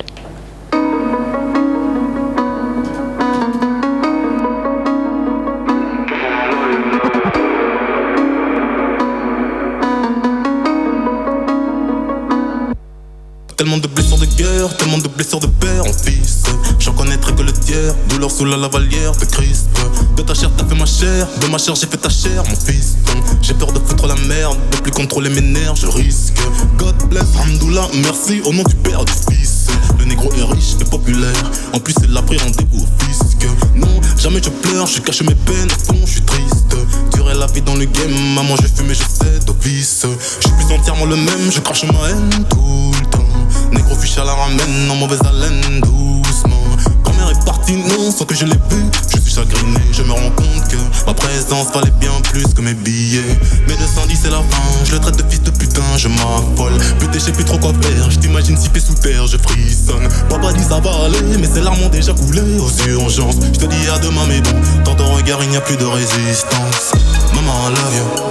Tellement 13.63 13.77
de 13.77 13.87
blessures 13.87 14.17
de 14.17 14.25
guerre, 14.25 14.75
tellement 14.75 14.97
de 14.97 15.07
blessures 15.07 15.39
de 15.39 15.47
père 15.47 15.85
en 15.85 15.93
fils. 15.93 16.43
J'en 16.79 16.91
connaîtrai 16.91 17.33
que 17.33 17.43
le 17.43 17.53
tiers, 17.53 17.95
douleur 18.09 18.29
sous 18.29 18.43
la 18.43 18.57
lavalière 18.57 19.13
de 19.13 19.23
Christ. 19.23 19.69
De 20.17 20.21
ta 20.21 20.33
chair 20.33 20.51
t'as 20.57 20.65
fait 20.65 20.75
ma 20.75 20.85
chair, 20.85 21.25
de 21.39 21.47
ma 21.47 21.57
chair 21.57 21.73
j'ai 21.73 21.87
fait 21.87 21.95
ta 21.95 22.09
chair, 22.09 22.43
mon 22.49 22.57
fils. 22.57 22.97
J'ai 23.41 23.53
peur 23.53 23.71
de 23.71 23.79
foutre 23.79 24.05
la 24.05 24.15
merde, 24.27 24.57
de 24.69 24.77
plus 24.81 24.91
contrôler 24.91 25.29
mes 25.29 25.39
nerfs, 25.39 25.77
je 25.77 25.87
risque. 25.87 26.33
God 26.77 27.07
bless, 27.07 27.23
Hamdoullah, 27.39 27.87
merci 28.03 28.41
au 28.43 28.51
nom 28.51 28.63
du 28.63 28.75
père 28.75 29.05
du 29.05 29.13
fils. 29.31 29.67
Le 29.97 30.03
négro 30.03 30.29
est 30.33 30.43
riche 30.43 30.75
et 30.81 30.83
populaire, 30.83 31.51
en 31.71 31.79
plus 31.79 31.93
c'est 31.97 32.09
l'appréhendé 32.09 32.67
au 32.73 32.79
fisc. 33.05 33.47
Non, 33.77 34.01
jamais 34.17 34.41
je 34.43 34.49
pleure, 34.49 34.87
je 34.87 34.99
cache 34.99 35.21
mes 35.21 35.35
peines, 35.35 35.71
au 35.71 35.93
fond 35.93 36.01
je 36.05 36.11
suis 36.11 36.21
triste. 36.23 36.75
Durer 37.13 37.35
la 37.35 37.45
vie 37.47 37.61
dans 37.61 37.75
le 37.75 37.85
game, 37.85 38.11
maman 38.35 38.57
j'ai 38.61 38.67
fumé, 38.67 38.93
je 38.93 39.03
sais 39.03 39.39
d'office. 39.45 40.05
Je 40.05 40.47
suis 40.49 40.57
plus 40.57 40.75
entièrement 40.75 41.05
le 41.05 41.15
même, 41.15 41.49
je 41.49 41.61
crache 41.61 41.85
ma 41.85 42.09
haine 42.09 42.45
tout 42.49 42.91
le 42.99 43.09
temps. 43.09 43.22
Négro 43.71 43.95
fiche 43.95 44.17
à 44.17 44.23
la 44.23 44.33
ramène, 44.33 44.89
en 44.91 44.95
mauvaise 44.95 45.21
haleine, 45.25 45.81
doucement. 45.81 46.63
Grand-mère 47.03 47.29
est 47.29 47.45
partie, 47.45 47.75
non, 47.75 48.11
sans 48.11 48.25
que 48.25 48.35
je 48.35 48.45
l'ai 48.45 48.59
vu. 48.69 48.83
Je 49.11 49.19
suis 49.19 49.33
chagriné, 49.33 49.79
je 49.91 50.03
me 50.03 50.11
rends 50.11 50.31
compte 50.35 50.67
que 50.69 50.77
ma 51.05 51.13
présence 51.13 51.71
valait 51.73 51.93
bien 51.99 52.11
plus 52.31 52.45
que 52.53 52.61
mes 52.61 52.73
billets. 52.73 53.37
Mais 53.67 53.75
210 53.75 54.19
c'est 54.23 54.29
la 54.29 54.37
fin, 54.37 54.85
je 54.85 54.93
le 54.93 54.99
traite 54.99 55.17
de 55.17 55.23
fils 55.29 55.41
de 55.41 55.51
putain, 55.51 55.81
je 55.97 56.07
m'affole. 56.07 56.77
Putain, 56.99 57.13
je 57.13 57.19
sais 57.19 57.31
plus 57.31 57.45
trop 57.45 57.57
quoi 57.57 57.71
faire, 57.81 58.09
je 58.09 58.19
t'imagine 58.19 58.57
si 58.57 58.69
sous 58.79 58.95
terre, 58.95 59.27
je 59.27 59.37
frissonne. 59.37 60.07
Papa 60.29 60.53
dit 60.53 60.63
ça 60.63 60.79
va 60.79 61.05
aller, 61.05 61.37
mais 61.39 61.47
ses 61.47 61.61
larmes 61.61 61.81
ont 61.83 61.89
déjà 61.89 62.13
coulé 62.13 62.41
aux 62.41 62.89
urgences. 62.89 63.35
Je 63.53 63.59
te 63.59 63.65
dis 63.65 63.89
à 63.89 63.99
demain, 63.99 64.25
mais 64.27 64.41
bon, 64.41 64.51
dans 64.85 64.95
ton 64.95 65.13
regard 65.13 65.43
il 65.43 65.49
n'y 65.49 65.57
a 65.57 65.61
plus 65.61 65.77
de 65.77 65.85
résistance. 65.85 66.93
Maman, 67.33 67.69
love 67.69 67.95
you. 67.95 68.22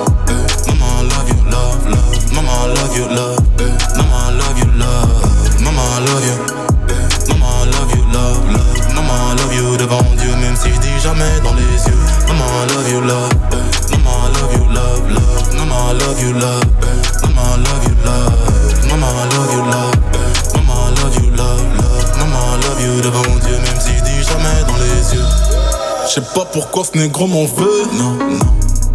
Pas 26.34 26.44
pourquoi 26.46 26.84
ce 26.84 26.98
négro 26.98 27.26
m'en 27.26 27.44
veut, 27.44 27.82
non, 27.98 28.12
non. 28.14 28.38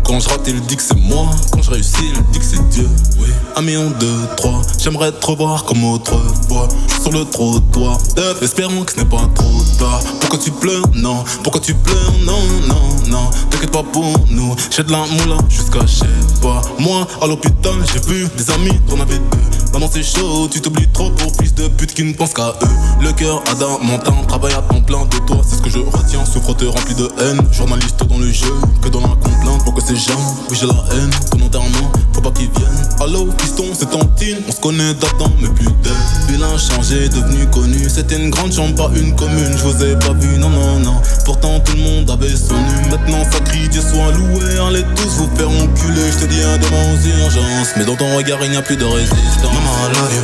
Quand 0.04 0.20
je 0.22 0.30
rate, 0.30 0.42
il 0.48 0.62
dit 0.62 0.78
que 0.78 0.82
c'est 0.82 0.98
moi. 0.98 1.26
Quand 1.52 1.62
je 1.62 1.70
réussis, 1.70 2.06
il 2.16 2.32
dit 2.32 2.40
que 2.40 2.46
c'est 2.46 2.70
Dieu. 2.70 2.90
Oui, 3.20 3.28
un 3.58 3.62
million, 3.62 3.92
deux, 4.00 4.22
trois. 4.38 4.62
J'aimerais 4.80 5.12
te 5.12 5.26
revoir 5.26 5.66
comme 5.66 5.84
autrefois. 5.84 6.70
Sur 7.02 7.12
le 7.12 7.26
trottoir. 7.26 7.98
Espérons 8.42 8.84
que 8.84 8.94
ce 8.94 9.00
n'est 9.00 9.06
pas 9.06 9.30
trop 9.36 9.62
tard. 9.78 10.00
Pourquoi 10.22 10.40
tu 10.40 10.52
pleures? 10.52 10.86
Non. 10.96 11.26
Pourquoi 11.44 11.60
tu 11.60 11.74
pleures? 11.74 12.14
Non, 12.26 12.40
non, 12.68 12.82
non. 13.10 13.30
T'inquiète 13.50 13.72
pas 13.72 13.84
pour 13.84 14.06
nous. 14.30 14.56
J'ai 14.70 14.84
de 14.84 14.92
la 14.92 15.00
moula 15.00 15.38
jusqu'à 15.50 15.82
je 15.82 15.96
sais 15.98 16.42
pas. 16.42 16.62
Moi, 16.80 17.06
à 17.22 17.28
l'hôpital, 17.28 17.74
j'ai 17.94 18.00
vu 18.00 18.28
des 18.38 18.50
amis, 18.52 18.80
t'en 18.88 19.02
avais 19.02 19.18
deux. 19.18 19.57
Maman, 19.74 19.90
c'est 19.92 20.04
chaud, 20.04 20.48
tu 20.50 20.62
t'oublies 20.62 20.88
trop 20.88 21.10
pour 21.12 21.32
fils 21.36 21.54
de 21.54 21.68
pute 21.68 21.94
qui 21.94 22.04
ne 22.04 22.14
pense 22.14 22.34
qu'à 22.34 22.50
eux. 22.50 22.68
Le 23.02 23.12
cœur 23.12 23.44
adamantin, 23.50 24.14
travaille 24.28 24.54
à 24.54 24.62
temps 24.62 24.82
plein 24.82 25.06
de 25.06 25.18
toi, 25.26 25.42
c'est 25.48 25.58
ce 25.58 25.62
que 25.62 25.70
je 25.70 25.80
retiens. 25.80 26.26
Souffre-te 26.26 26.66
rempli 26.66 26.96
de 26.96 27.10
haine, 27.20 27.42
journaliste 27.52 28.04
dans 28.06 28.18
le 28.18 28.32
jeu, 28.32 28.54
que 28.82 28.90
dans 28.90 29.02
la 29.02 29.10
complainte, 29.10 29.64
pour 29.64 29.74
que 29.74 29.82
ces 29.82 29.96
gens, 29.96 30.20
oui, 30.50 30.58
j'ai 30.60 30.68
la 30.68 30.84
haine, 30.94 31.12
ton 31.32 31.46
enterrement, 31.46 31.92
pas 32.22 32.32
qu'ils 32.32 32.50
viennent. 32.50 32.90
Allô, 33.00 33.26
piston, 33.38 33.66
c'est 33.78 33.90
Tantine, 33.90 34.38
on 34.48 34.52
se 34.52 34.60
connaît 34.60 34.94
d'Adam, 34.96 35.32
mais 35.42 35.48
d'elle. 35.48 35.94
Il 36.34 36.44
a 36.44 36.58
changé, 36.58 37.10
devenu 37.10 37.46
connu, 37.48 37.88
c'était 37.90 38.16
une 38.16 38.30
grande 38.30 38.52
chambre, 38.54 38.76
pas 38.76 38.92
une 38.96 39.16
commune, 39.16 39.56
je 39.58 39.64
vous 39.64 39.84
ai 39.84 39.96
pas 39.96 40.14
vu, 40.14 40.38
non, 40.38 40.50
non, 40.50 40.80
non. 40.80 41.02
Pourtant, 41.26 41.60
tout 41.62 41.74
le 41.76 41.82
monde 41.84 42.10
avait 42.10 42.36
son 42.36 42.54
nu, 42.56 42.90
maintenant 42.90 43.24
ça 43.32 43.40
crie, 43.40 43.68
Dieu 43.70 43.82
soit 43.82 44.12
loué, 44.14 44.58
allez 44.68 44.84
tous 44.96 45.10
vous 45.18 45.30
faire 45.36 45.50
enculer. 45.50 46.12
Je 46.12 46.26
te 46.26 46.26
dis 46.26 46.42
un 46.44 46.58
demain 46.58 46.94
aux 46.94 47.24
urgences, 47.24 47.74
mais 47.78 47.86
dans 47.86 47.96
ton 47.96 48.16
regard, 48.18 48.40
il 48.44 48.52
n'y 48.52 48.58
a 48.58 48.62
plus 48.62 48.78
de 48.78 48.86
résistance. 48.86 49.18
Maman, 49.44 49.88
love 49.94 50.14
you. 50.16 50.24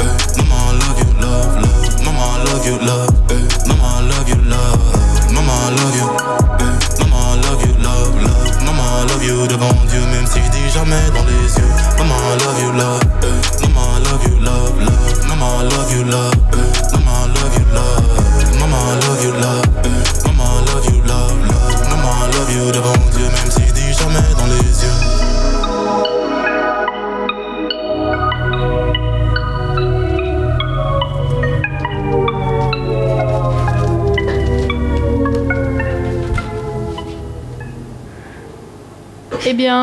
eh. 0.00 0.42
Maman, 0.42 0.72
love 0.72 0.98
you, 0.98 1.22
love, 1.22 1.56
love. 1.62 2.04
Maman, 2.04 2.44
love 2.44 2.66
you, 2.66 2.78
love. 2.86 3.27
Jamais 10.78 11.10
dans 11.10 11.24
les 11.24 11.56
yeux. 11.58 11.74
Maman, 11.98 12.14
I 12.14 12.44
love 12.44 12.62
you, 12.62 12.72
love. 12.72 13.57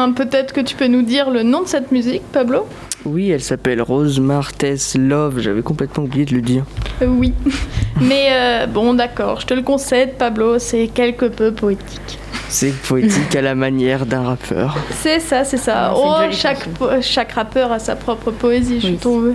Bien, 0.05 0.13
peut-être 0.13 0.53
que 0.53 0.61
tu 0.61 0.75
peux 0.75 0.87
nous 0.87 1.01
dire 1.01 1.29
le 1.29 1.43
nom 1.43 1.61
de 1.63 1.67
cette 1.67 1.91
musique, 1.91 2.21
Pablo? 2.31 2.65
Oui, 3.05 3.29
elle 3.29 3.41
s'appelle 3.41 3.81
Rose 3.81 4.19
Martes 4.19 4.65
Love, 4.97 5.39
j'avais 5.39 5.61
complètement 5.61 6.05
oublié 6.05 6.25
de 6.25 6.33
le 6.33 6.41
dire. 6.41 6.63
Euh, 7.01 7.05
Oui. 7.07 7.33
Mais 8.01 8.29
euh, 8.31 8.65
bon, 8.67 8.93
d'accord, 8.93 9.39
je 9.41 9.45
te 9.45 9.53
le 9.53 9.61
concède, 9.61 10.15
Pablo, 10.17 10.59
c'est 10.59 10.87
quelque 10.87 11.25
peu 11.25 11.51
poétique. 11.51 12.19
C'est 12.49 12.73
poétique 12.73 13.35
à 13.35 13.41
la 13.41 13.55
manière 13.55 14.05
d'un 14.05 14.23
rappeur. 14.23 14.77
C'est 14.91 15.19
ça, 15.19 15.43
c'est 15.43 15.57
ça. 15.57 15.91
Ah, 15.91 15.93
oh, 15.95 16.15
chaque, 16.31 16.67
chaque 17.01 17.31
rappeur 17.33 17.71
a 17.71 17.79
sa 17.79 17.95
propre 17.95 18.31
poésie, 18.31 18.79
je 18.81 18.87
Oui. 18.87 18.97
trouve. 18.97 19.33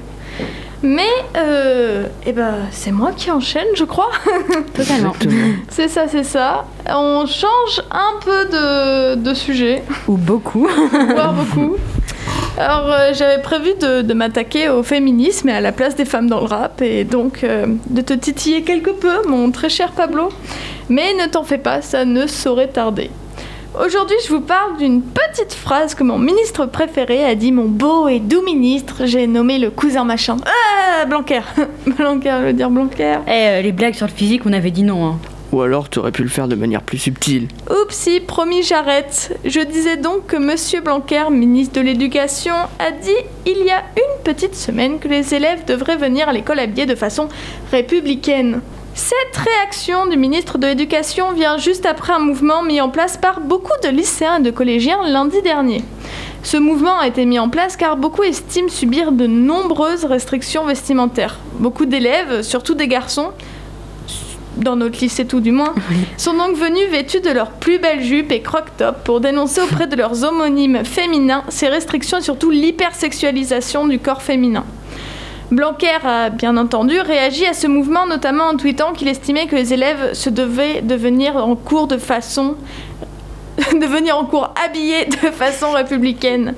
Mais, 0.83 1.03
euh, 1.37 2.07
eh 2.27 2.33
ben, 2.33 2.55
c'est 2.71 2.91
moi 2.91 3.13
qui 3.15 3.31
enchaîne, 3.31 3.67
je 3.75 3.85
crois. 3.85 4.11
Totalement. 4.75 5.13
C'est 5.69 5.89
ça, 5.89 6.09
c'est 6.09 6.25
ça. 6.25 6.65
On 6.89 7.27
change 7.27 7.83
un 7.91 8.19
peu 8.25 8.47
de, 8.47 9.15
de 9.17 9.35
sujet, 9.35 9.83
Ou 10.09 10.17
beaucoup. 10.17 10.67
voire 11.15 11.35
beaucoup. 11.35 11.77
Alors, 12.59 12.91
euh, 12.91 13.13
j'avais 13.13 13.43
prévu 13.43 13.71
de, 13.81 14.03
de 14.03 14.15
m'attaquer 14.15 14.69
au 14.71 14.83
féminisme 14.83 15.49
et 15.51 15.53
à 15.53 15.61
la 15.61 15.73
place 15.73 15.97
des 15.97 16.05
femmes 16.05 16.29
dans 16.29 16.41
le 16.41 16.47
rap, 16.47 16.81
et 16.83 17.05
donc 17.05 17.45
euh, 17.45 17.67
de 17.89 18.01
te 18.01 18.13
titiller 18.15 18.63
quelque 18.63 18.91
peu, 18.91 19.29
mon 19.29 19.51
très 19.51 19.69
cher 19.69 19.93
Pablo. 19.93 20.31
Mais 20.89 21.15
ne 21.15 21.27
t'en 21.27 21.45
fais 21.45 21.59
pas, 21.59 21.83
ça 21.83 22.05
ne 22.05 22.27
saurait 22.27 22.69
tarder. 22.69 23.11
Aujourd'hui, 23.79 24.17
je 24.27 24.33
vous 24.33 24.41
parle 24.41 24.79
d'une 24.79 25.01
petite 25.01 25.53
phrase 25.55 25.95
que 25.95 26.03
mon 26.03 26.19
ministre 26.19 26.67
préféré 26.67 27.25
a 27.25 27.35
dit 27.37 27.53
mon 27.53 27.67
beau 27.67 28.09
et 28.09 28.19
doux 28.19 28.43
ministre, 28.43 29.03
j'ai 29.07 29.27
nommé 29.29 29.59
le 29.59 29.71
cousin 29.71 30.05
machin. 30.05 30.39
Ah, 30.45 31.05
Blanquer 31.07 31.41
Blanquer, 31.87 32.35
je 32.41 32.47
veux 32.47 32.53
dire 32.53 32.69
Blanquer. 32.71 33.19
Eh, 33.29 33.31
euh, 33.31 33.63
les 33.63 33.71
blagues 33.73 33.95
sur 33.95 34.07
le 34.09 34.13
physique, 34.13 34.43
on 34.45 34.53
avait 34.53 34.73
dit 34.73 34.83
non. 34.83 35.07
hein. 35.07 35.19
Ou 35.53 35.63
alors 35.63 35.89
tu 35.89 35.99
aurais 36.01 36.11
pu 36.13 36.23
le 36.23 36.29
faire 36.29 36.49
de 36.49 36.57
manière 36.57 36.83
plus 36.83 36.99
subtile. 36.99 37.47
Oupsie, 37.71 38.21
promis, 38.21 38.63
j'arrête. 38.65 39.37
Je 39.45 39.61
disais 39.61 39.97
donc 39.97 40.27
que 40.27 40.37
Monsieur 40.37 40.81
Blanquer, 40.81 41.25
ministre 41.31 41.81
de 41.81 41.85
l'Éducation, 41.85 42.55
a 42.81 42.91
dit 42.91 43.11
il 43.47 43.65
y 43.65 43.71
a 43.71 43.83
une 43.97 44.23
petite 44.25 44.55
semaine 44.57 44.99
que 44.99 45.09
les 45.09 45.33
élèves 45.35 45.65
devraient 45.65 45.97
venir 45.97 46.29
à 46.29 46.33
l'école 46.33 46.59
habillés 46.59 46.87
de 46.87 46.95
façon 46.97 47.29
républicaine. 47.73 48.61
Cette 48.95 49.37
réaction 49.37 50.07
du 50.07 50.17
ministre 50.17 50.59
de 50.59 50.67
l'Éducation 50.67 51.33
vient 51.33 51.59
juste 51.59 51.87
après 51.87 52.13
un 52.13 52.19
mouvement 52.19 52.63
mis 52.63 52.81
en 52.81 52.89
place 52.89 53.17
par 53.17 53.41
beaucoup 53.41 53.79
de 53.85 53.89
lycéens 53.89 54.39
et 54.39 54.43
de 54.43 54.51
collégiens 54.51 55.09
lundi 55.09 55.41
dernier. 55.43 55.85
Ce 56.43 56.57
mouvement 56.57 56.99
a 56.99 57.07
été 57.07 57.25
mis 57.25 57.39
en 57.39 57.49
place 57.49 57.77
car 57.77 57.97
beaucoup 57.97 58.23
estiment 58.23 58.69
subir 58.69 59.13
de 59.13 59.27
nombreuses 59.27 60.05
restrictions 60.05 60.65
vestimentaires. 60.65 61.39
Beaucoup 61.55 61.87
d'élèves, 61.87 62.43
surtout 62.43 62.75
des 62.75 62.89
garçons, 62.89 63.31
dans 64.57 64.77
notre 64.77 65.01
lycée 65.01 65.27
tout 65.27 65.41
du 65.41 65.53
moins, 65.53 65.75
sont 66.17 66.35
donc 66.35 66.57
venus 66.57 66.89
vêtus 66.91 67.21
de 67.21 67.31
leurs 67.31 67.53
plus 67.53 67.79
belles 67.79 68.03
jupes 68.03 68.33
et 68.33 68.43
croque-top 68.43 69.05
pour 69.05 69.21
dénoncer 69.21 69.61
auprès 69.61 69.87
de 69.87 69.97
leurs 69.97 70.25
homonymes 70.25 70.85
féminins 70.85 71.45
ces 71.49 71.69
restrictions 71.69 72.19
et 72.19 72.23
surtout 72.23 72.51
l'hypersexualisation 72.51 73.87
du 73.87 73.99
corps 73.99 74.23
féminin. 74.23 74.65
Blanquer 75.51 75.99
a 76.05 76.31
bien 76.31 76.57
entendu 76.57 77.01
réagi 77.01 77.45
à 77.45 77.55
ce 77.55 77.67
mouvement 77.67 78.07
notamment 78.07 78.45
en 78.45 78.57
tweetant 78.57 78.93
qu'il 78.93 79.09
estimait 79.09 79.49
que 79.49 79.57
les 79.57 79.73
élèves 79.73 80.15
se 80.15 80.31
devaient 80.31 80.81
de 80.81 80.95
venir 80.95 81.37
en 81.37 81.57
cours 81.57 81.89
de 81.89 81.99
façon 81.99 82.55
de 83.59 83.87
venir 83.87 84.17
en 84.17 84.25
cours 84.25 84.55
habillés 84.65 85.07
de 85.07 85.31
façon 85.33 85.73
républicaine. 85.73 86.55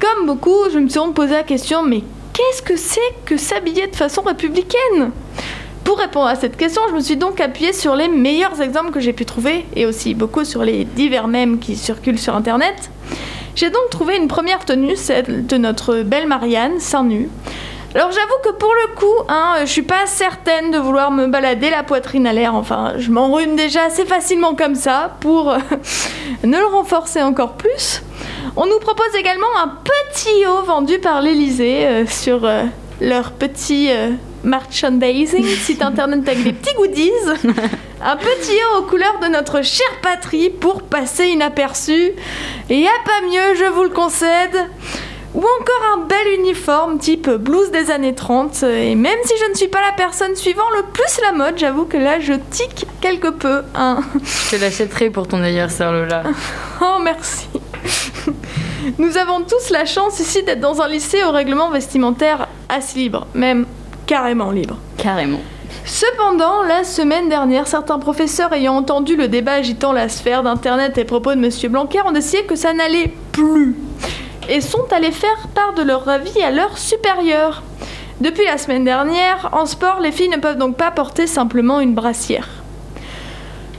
Comme 0.00 0.26
beaucoup, 0.26 0.70
je 0.72 0.78
me 0.78 0.88
suis 0.88 0.98
posé 1.14 1.34
la 1.34 1.42
question 1.42 1.82
mais 1.82 2.04
qu'est-ce 2.32 2.62
que 2.62 2.76
c'est 2.76 3.00
que 3.26 3.36
s'habiller 3.36 3.86
de 3.86 3.96
façon 3.96 4.22
républicaine? 4.22 5.10
Pour 5.84 5.98
répondre 5.98 6.28
à 6.28 6.36
cette 6.36 6.56
question, 6.56 6.80
je 6.88 6.94
me 6.94 7.00
suis 7.00 7.18
donc 7.18 7.38
appuyée 7.38 7.74
sur 7.74 7.96
les 7.96 8.08
meilleurs 8.08 8.62
exemples 8.62 8.92
que 8.92 9.00
j'ai 9.00 9.12
pu 9.12 9.26
trouver 9.26 9.66
et 9.76 9.84
aussi 9.84 10.14
beaucoup 10.14 10.46
sur 10.46 10.64
les 10.64 10.86
divers 10.86 11.28
mèmes 11.28 11.58
qui 11.58 11.76
circulent 11.76 12.18
sur 12.18 12.34
internet. 12.34 12.90
J'ai 13.54 13.68
donc 13.68 13.90
trouvé 13.90 14.16
une 14.16 14.26
première 14.26 14.64
tenue, 14.64 14.96
celle 14.96 15.46
de 15.46 15.56
notre 15.58 16.02
belle 16.02 16.26
Marianne, 16.26 16.80
seins 16.80 17.04
nus. 17.04 17.28
Alors 17.96 18.12
j'avoue 18.12 18.36
que 18.44 18.50
pour 18.50 18.74
le 18.74 18.94
coup, 18.94 19.24
hein, 19.30 19.54
je 19.60 19.70
suis 19.70 19.80
pas 19.80 20.04
certaine 20.04 20.70
de 20.70 20.76
vouloir 20.76 21.10
me 21.10 21.28
balader 21.28 21.70
la 21.70 21.82
poitrine 21.82 22.26
à 22.26 22.34
l'air. 22.34 22.54
Enfin, 22.54 22.92
je 22.98 23.10
m'enrhume 23.10 23.56
déjà 23.56 23.84
assez 23.84 24.04
facilement 24.04 24.54
comme 24.54 24.74
ça 24.74 25.16
pour 25.20 25.50
euh, 25.50 25.58
ne 26.44 26.58
le 26.58 26.66
renforcer 26.66 27.22
encore 27.22 27.54
plus. 27.54 28.02
On 28.54 28.66
nous 28.66 28.78
propose 28.80 29.14
également 29.18 29.46
un 29.64 29.78
petit 29.82 30.44
haut 30.44 30.62
vendu 30.66 30.98
par 30.98 31.22
l'Elysée 31.22 32.04
sur 32.06 32.44
euh, 32.44 32.64
leur 33.00 33.32
petit 33.32 33.90
euh, 33.90 34.10
Merchandising, 34.44 35.44
site 35.62 35.80
internet 35.80 36.28
avec 36.28 36.44
des 36.44 36.52
petits 36.52 36.74
goodies, 36.74 37.10
un 38.02 38.16
petit 38.16 38.58
haut 38.74 38.80
aux 38.80 38.82
couleurs 38.82 39.20
de 39.22 39.28
notre 39.28 39.62
chère 39.62 40.00
patrie 40.02 40.50
pour 40.50 40.82
passer 40.82 41.28
inaperçu. 41.28 42.12
Et 42.68 42.86
a 42.86 42.90
pas 43.06 43.26
mieux, 43.26 43.54
je 43.54 43.72
vous 43.72 43.84
le 43.84 43.88
concède. 43.88 44.68
Ou 45.34 45.40
encore 45.40 45.94
un 45.94 46.06
bel 46.06 46.38
uniforme 46.38 46.98
type 46.98 47.28
blouse 47.28 47.70
des 47.70 47.90
années 47.90 48.14
30. 48.14 48.62
Et 48.62 48.94
même 48.94 49.18
si 49.24 49.34
je 49.44 49.50
ne 49.50 49.54
suis 49.54 49.68
pas 49.68 49.80
la 49.82 49.92
personne 49.92 50.34
suivant 50.34 50.68
le 50.76 50.82
plus 50.92 51.20
la 51.22 51.32
mode, 51.32 51.58
j'avoue 51.58 51.84
que 51.84 51.96
là 51.96 52.20
je 52.20 52.32
tique 52.32 52.86
quelque 53.00 53.28
peu. 53.28 53.62
Hein. 53.74 54.00
Je 54.50 54.56
te 54.56 54.60
l'achèterai 54.60 55.10
pour 55.10 55.28
ton 55.28 55.42
anniversaire, 55.42 55.92
Lola. 55.92 56.22
Oh 56.80 56.98
merci. 57.02 57.48
Nous 58.98 59.16
avons 59.16 59.40
tous 59.40 59.70
la 59.70 59.84
chance 59.84 60.20
ici 60.20 60.42
d'être 60.42 60.60
dans 60.60 60.80
un 60.80 60.88
lycée 60.88 61.24
au 61.24 61.32
règlement 61.32 61.70
vestimentaire 61.70 62.48
assez 62.68 62.98
libre, 62.98 63.26
même 63.34 63.66
carrément 64.06 64.50
libre. 64.50 64.78
Carrément. 64.96 65.40
Cependant, 65.84 66.62
la 66.62 66.84
semaine 66.84 67.28
dernière, 67.28 67.66
certains 67.66 67.98
professeurs 67.98 68.52
ayant 68.52 68.74
entendu 68.74 69.16
le 69.16 69.28
débat 69.28 69.52
agitant 69.52 69.92
la 69.92 70.08
sphère 70.08 70.42
d'Internet 70.42 70.98
et 70.98 71.04
propos 71.04 71.34
de 71.34 71.40
Monsieur 71.40 71.68
Blanquer 71.68 72.00
ont 72.02 72.12
décidé 72.12 72.42
que 72.44 72.56
ça 72.56 72.72
n'allait 72.72 73.12
plus 73.32 73.76
et 74.48 74.60
sont 74.60 74.86
allés 74.92 75.12
faire 75.12 75.48
part 75.54 75.74
de 75.74 75.82
leur 75.82 76.08
avis 76.08 76.42
à 76.42 76.50
leurs 76.50 76.78
supérieurs. 76.78 77.62
Depuis 78.20 78.44
la 78.46 78.58
semaine 78.58 78.84
dernière, 78.84 79.50
en 79.52 79.66
sport, 79.66 80.00
les 80.00 80.12
filles 80.12 80.30
ne 80.30 80.38
peuvent 80.38 80.58
donc 80.58 80.76
pas 80.76 80.90
porter 80.90 81.26
simplement 81.26 81.80
une 81.80 81.94
brassière. 81.94 82.48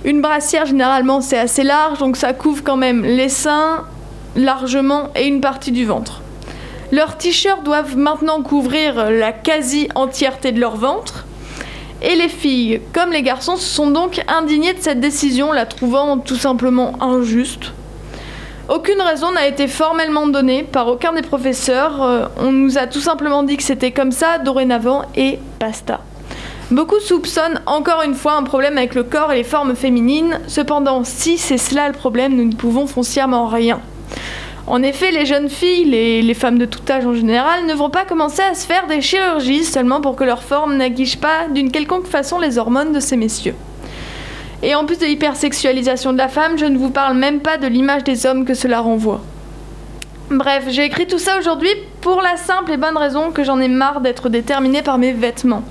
Une 0.06 0.22
brassière, 0.22 0.66
généralement, 0.66 1.22
c'est 1.22 1.40
assez 1.40 1.64
large, 1.64 1.98
donc 2.00 2.18
ça 2.18 2.34
couvre 2.34 2.64
quand 2.64 2.78
même 2.78 3.04
les 3.04 3.30
seins 3.30 3.84
largement 4.36 5.10
et 5.16 5.26
une 5.26 5.42
partie 5.42 5.72
du 5.72 5.86
ventre. 5.86 6.22
Leurs 6.92 7.18
t-shirts 7.18 7.64
doivent 7.64 7.98
maintenant 7.98 8.42
couvrir 8.42 9.10
la 9.10 9.34
quasi-entièreté 9.34 10.52
de 10.52 10.60
leur 10.60 10.78
ventre. 10.78 11.26
Et 12.02 12.16
les 12.16 12.30
filles, 12.30 12.80
comme 12.94 13.12
les 13.12 13.24
garçons, 13.24 13.58
se 13.58 13.68
sont 13.68 13.90
donc 13.90 14.22
indignés 14.28 14.74
de 14.74 14.80
cette 14.80 15.00
décision, 15.00 15.52
la 15.52 15.66
trouvant 15.66 16.20
tout 16.20 16.36
simplement 16.36 17.02
injuste. 17.02 17.74
Aucune 18.70 19.00
raison 19.00 19.32
n'a 19.32 19.48
été 19.48 19.70
formellement 19.70 20.28
donnée 20.28 20.62
par 20.62 20.88
aucun 20.88 21.14
des 21.14 21.22
professeurs. 21.22 22.04
Euh, 22.04 22.26
on 22.38 22.52
nous 22.52 22.78
a 22.78 22.86
tout 22.86 23.00
simplement 23.00 23.44
dit 23.44 23.56
que 23.56 23.64
c'était 23.64 23.92
comme 23.92 24.12
ça 24.12 24.40
dorénavant 24.40 25.04
et 25.16 25.40
basta. 25.58 26.02
Beaucoup 26.70 27.00
soupçonnent 27.00 27.62
encore 27.66 28.02
une 28.04 28.14
fois 28.14 28.34
un 28.34 28.44
problème 28.44 28.78
avec 28.78 28.94
le 28.94 29.04
corps 29.04 29.32
et 29.32 29.38
les 29.38 29.44
formes 29.46 29.74
féminines. 29.74 30.42
Cependant, 30.48 31.06
si 31.06 31.38
c'est 31.38 31.58
cela 31.58 31.88
le 31.88 31.94
problème, 31.94 32.36
nous 32.36 32.44
ne 32.44 32.56
pouvons 32.56 32.88
foncièrement 32.88 33.48
rien. 33.48 33.80
En 34.68 34.84
effet, 34.84 35.12
les 35.12 35.26
jeunes 35.26 35.48
filles, 35.48 35.86
les, 35.86 36.22
les 36.22 36.34
femmes 36.34 36.58
de 36.58 36.66
tout 36.66 36.82
âge 36.92 37.06
en 37.06 37.14
général, 37.14 37.66
ne 37.68 37.74
vont 37.74 37.90
pas 37.90 38.04
commencer 38.04 38.42
à 38.42 38.54
se 38.54 38.66
faire 38.66 38.86
des 38.88 39.00
chirurgies 39.00 39.64
seulement 39.64 40.02
pour 40.02 40.18
que 40.18 40.26
leur 40.26 40.44
forme 40.44 40.76
n'aguiche 40.76 41.18
pas 41.18 41.48
d'une 41.54 41.72
quelconque 41.72 42.08
façon 42.08 42.38
les 42.38 42.58
hormones 42.58 42.92
de 42.92 43.00
ces 43.00 43.16
messieurs. 43.16 43.56
Et 44.64 44.74
en 44.74 44.86
plus 44.86 44.98
de 44.98 45.06
l'hypersexualisation 45.06 46.14
de 46.14 46.18
la 46.18 46.28
femme, 46.28 46.58
je 46.58 46.66
ne 46.66 46.78
vous 46.78 46.90
parle 46.90 47.16
même 47.16 47.42
pas 47.42 47.58
de 47.58 47.68
l'image 47.68 48.04
des 48.04 48.26
hommes 48.26 48.46
que 48.46 48.56
cela 48.56 48.80
renvoie. 48.80 49.22
Bref, 50.30 50.66
j'ai 50.70 50.84
écrit 50.84 51.08
tout 51.08 51.20
ça 51.20 51.38
aujourd'hui 51.38 51.70
pour 52.02 52.22
la 52.22 52.38
simple 52.38 52.72
et 52.72 52.78
bonne 52.78 52.98
raison 52.98 53.32
que 53.32 53.44
j'en 53.44 53.60
ai 53.60 53.68
marre 53.68 54.02
d'être 54.02 54.30
déterminée 54.30 54.82
par 54.82 54.98
mes 54.98 55.14
vêtements. 55.14 55.64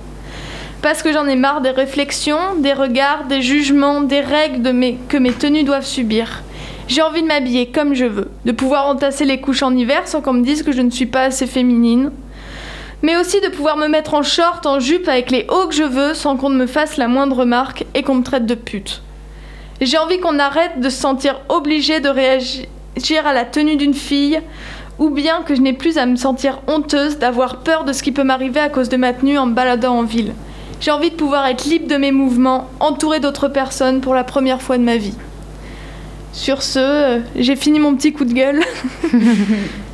Parce 0.82 1.02
que 1.02 1.12
j'en 1.12 1.26
ai 1.26 1.36
marre 1.36 1.62
des 1.62 1.70
réflexions, 1.70 2.54
des 2.58 2.72
regards, 2.72 3.24
des 3.24 3.42
jugements, 3.42 4.02
des 4.02 4.20
règles 4.20 4.62
que 5.08 5.16
mes 5.16 5.32
tenues 5.32 5.64
doivent 5.64 5.84
subir. 5.84 6.42
J'ai 6.86 7.02
envie 7.02 7.22
de 7.22 7.26
m'habiller 7.26 7.66
comme 7.66 7.94
je 7.94 8.04
veux, 8.04 8.30
de 8.44 8.52
pouvoir 8.52 8.86
entasser 8.86 9.24
les 9.24 9.40
couches 9.40 9.64
en 9.64 9.74
hiver 9.74 10.06
sans 10.06 10.22
qu'on 10.22 10.34
me 10.34 10.44
dise 10.44 10.62
que 10.62 10.70
je 10.70 10.82
ne 10.82 10.90
suis 10.90 11.06
pas 11.06 11.22
assez 11.22 11.46
féminine, 11.46 12.12
mais 13.02 13.16
aussi 13.16 13.40
de 13.40 13.48
pouvoir 13.48 13.76
me 13.76 13.88
mettre 13.88 14.14
en 14.14 14.22
short, 14.22 14.66
en 14.66 14.80
jupe 14.80 15.08
avec 15.08 15.30
les 15.30 15.46
hauts 15.48 15.68
que 15.68 15.74
je 15.74 15.82
veux 15.82 16.14
sans 16.14 16.36
qu'on 16.36 16.50
ne 16.50 16.56
me 16.56 16.66
fasse 16.66 16.96
la 16.96 17.08
moindre 17.08 17.36
remarque 17.36 17.84
et 17.94 18.02
qu'on 18.02 18.16
me 18.16 18.22
traite 18.22 18.46
de 18.46 18.54
pute. 18.54 19.02
J'ai 19.80 19.98
envie 19.98 20.18
qu'on 20.20 20.38
arrête 20.38 20.80
de 20.80 20.88
se 20.88 20.98
sentir 20.98 21.40
obligé 21.48 22.00
de 22.00 22.08
réagir 22.08 22.66
à 23.26 23.32
la 23.32 23.44
tenue 23.44 23.76
d'une 23.76 23.94
fille 23.94 24.40
ou 24.98 25.10
bien 25.10 25.42
que 25.42 25.54
je 25.54 25.60
n'ai 25.60 25.74
plus 25.74 25.98
à 25.98 26.06
me 26.06 26.16
sentir 26.16 26.60
honteuse 26.66 27.18
d'avoir 27.18 27.58
peur 27.58 27.84
de 27.84 27.92
ce 27.92 28.02
qui 28.02 28.12
peut 28.12 28.24
m'arriver 28.24 28.60
à 28.60 28.70
cause 28.70 28.88
de 28.88 28.96
ma 28.96 29.12
tenue 29.12 29.38
en 29.38 29.46
me 29.46 29.52
baladant 29.52 29.98
en 29.98 30.02
ville. 30.02 30.32
J'ai 30.80 30.90
envie 30.90 31.10
de 31.10 31.16
pouvoir 31.16 31.46
être 31.46 31.64
libre 31.64 31.88
de 31.88 31.96
mes 31.96 32.12
mouvements, 32.12 32.68
entourée 32.80 33.20
d'autres 33.20 33.48
personnes 33.48 34.00
pour 34.00 34.14
la 34.14 34.24
première 34.24 34.62
fois 34.62 34.78
de 34.78 34.82
ma 34.82 34.96
vie. 34.96 35.14
Sur 36.32 36.62
ce, 36.62 36.78
euh, 36.78 37.20
j'ai 37.36 37.56
fini 37.56 37.80
mon 37.80 37.94
petit 37.94 38.12
coup 38.12 38.24
de 38.24 38.32
gueule. 38.32 38.60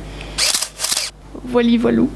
Voili 1.45 1.77
voilou. 1.77 2.09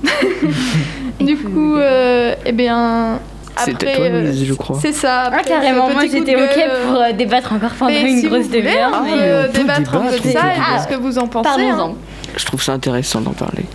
du 1.20 1.38
coup, 1.38 1.76
euh, 1.76 2.36
eh 2.46 2.52
bien. 2.52 3.20
C'était 3.60 3.88
après, 3.88 3.96
toi, 3.96 4.06
euh, 4.06 4.34
je 4.46 4.54
crois. 4.54 4.78
C'est 4.80 4.94
ça. 4.94 5.24
Ah, 5.24 5.28
après 5.28 5.44
carrément, 5.44 5.90
moi 5.90 6.04
j'étais 6.04 6.36
ok 6.36 6.58
euh, 6.58 6.86
pour 6.88 7.02
euh, 7.02 7.12
débattre 7.12 7.54
encore 7.54 7.72
pendant 7.72 7.92
mais 7.92 8.12
une 8.12 8.20
si 8.20 8.28
grosse 8.28 8.50
demi-heure. 8.50 9.04
peut 9.04 9.58
débattre 9.58 9.96
un 9.96 10.02
peu 10.12 10.18
de 10.20 10.22
ça 10.22 10.28
et 10.28 10.32
de 10.32 10.32
débattre. 10.32 10.84
ce 10.84 10.88
que 10.88 10.96
vous 10.96 11.18
en 11.18 11.28
pensez. 11.28 11.50
Parlons-en. 11.50 11.90
hein. 11.90 11.96
Je 12.36 12.46
trouve 12.46 12.62
ça 12.62 12.74
intéressant 12.74 13.20
d'en 13.20 13.32
parler. 13.32 13.66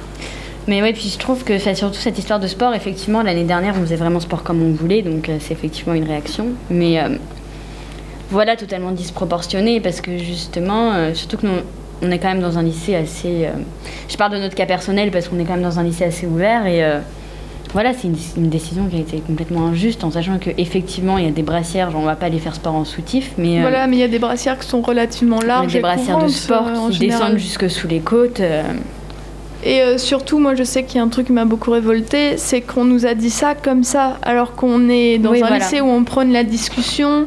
Mais 0.68 0.80
ouais, 0.80 0.92
puis 0.92 1.10
je 1.12 1.18
trouve 1.18 1.42
que 1.42 1.58
surtout 1.58 1.98
cette 1.98 2.18
histoire 2.18 2.38
de 2.38 2.46
sport, 2.46 2.74
effectivement, 2.74 3.22
l'année 3.22 3.44
dernière, 3.44 3.74
on 3.76 3.80
faisait 3.80 3.96
vraiment 3.96 4.20
sport 4.20 4.44
comme 4.44 4.62
on 4.62 4.72
voulait, 4.72 5.02
donc 5.02 5.28
euh, 5.28 5.38
c'est 5.40 5.52
effectivement 5.52 5.94
une 5.94 6.04
réaction. 6.04 6.46
Mais 6.70 7.00
euh, 7.00 7.16
voilà, 8.30 8.54
totalement 8.56 8.92
disproportionné, 8.92 9.80
parce 9.80 10.00
que 10.00 10.16
justement, 10.18 10.92
euh, 10.92 11.14
surtout 11.14 11.38
que 11.38 11.46
nous, 11.46 11.52
on 12.02 12.10
est 12.12 12.18
quand 12.20 12.28
même 12.28 12.40
dans 12.40 12.58
un 12.58 12.62
lycée 12.62 12.94
assez. 12.94 13.48
Je 14.12 14.16
parle 14.16 14.32
de 14.32 14.38
notre 14.38 14.54
cas 14.54 14.66
personnel, 14.66 15.10
parce 15.10 15.28
qu'on 15.28 15.38
est 15.40 15.44
quand 15.44 15.54
même 15.54 15.62
dans 15.62 15.78
un 15.78 15.82
lycée 15.84 16.04
assez 16.04 16.26
ouvert, 16.26 16.66
et 16.66 16.84
euh, 16.84 16.98
voilà, 17.72 17.92
c'est 17.94 18.08
une, 18.08 18.16
une 18.36 18.50
décision 18.50 18.86
qui 18.86 18.96
a 18.96 19.00
été 19.00 19.18
complètement 19.20 19.66
injuste, 19.68 20.04
en 20.04 20.10
sachant 20.10 20.38
qu'effectivement, 20.38 21.16
il 21.18 21.24
y 21.24 21.28
a 21.28 21.30
des 21.30 21.42
brassières, 21.42 21.90
genre, 21.90 22.02
on 22.02 22.04
va 22.06 22.16
pas 22.16 22.26
aller 22.26 22.38
faire 22.38 22.54
sport 22.54 22.74
en 22.74 22.84
soutif, 22.84 23.32
mais. 23.38 23.58
euh, 23.58 23.62
Voilà, 23.62 23.86
mais 23.86 23.96
il 23.96 24.00
y 24.00 24.04
a 24.04 24.08
des 24.08 24.18
brassières 24.18 24.58
qui 24.58 24.68
sont 24.68 24.82
relativement 24.82 25.40
larges. 25.40 25.72
des 25.72 25.80
brassières 25.80 26.18
de 26.18 26.28
sport 26.28 26.66
euh, 26.68 26.76
en 26.76 26.88
qui 26.88 26.98
général. 26.98 27.20
descendent 27.20 27.38
jusque 27.38 27.70
sous 27.70 27.88
les 27.88 28.00
côtes. 28.00 28.40
Et 29.64 29.80
surtout, 29.96 30.40
moi, 30.40 30.56
je 30.56 30.64
sais 30.64 30.82
qu'il 30.82 30.96
y 30.96 30.98
a 30.98 31.04
un 31.04 31.08
truc 31.08 31.26
qui 31.28 31.32
m'a 31.32 31.44
beaucoup 31.44 31.70
révolté, 31.70 32.36
c'est 32.36 32.60
qu'on 32.62 32.84
nous 32.84 33.06
a 33.06 33.14
dit 33.14 33.30
ça 33.30 33.54
comme 33.54 33.84
ça, 33.84 34.18
alors 34.22 34.54
qu'on 34.54 34.88
est 34.88 35.18
dans 35.18 35.30
Oui, 35.30 35.38
un 35.40 35.46
voilà. 35.46 35.58
lycée 35.58 35.80
où 35.80 35.86
on 35.88 36.02
prône 36.02 36.32
la 36.32 36.42
discussion, 36.42 37.26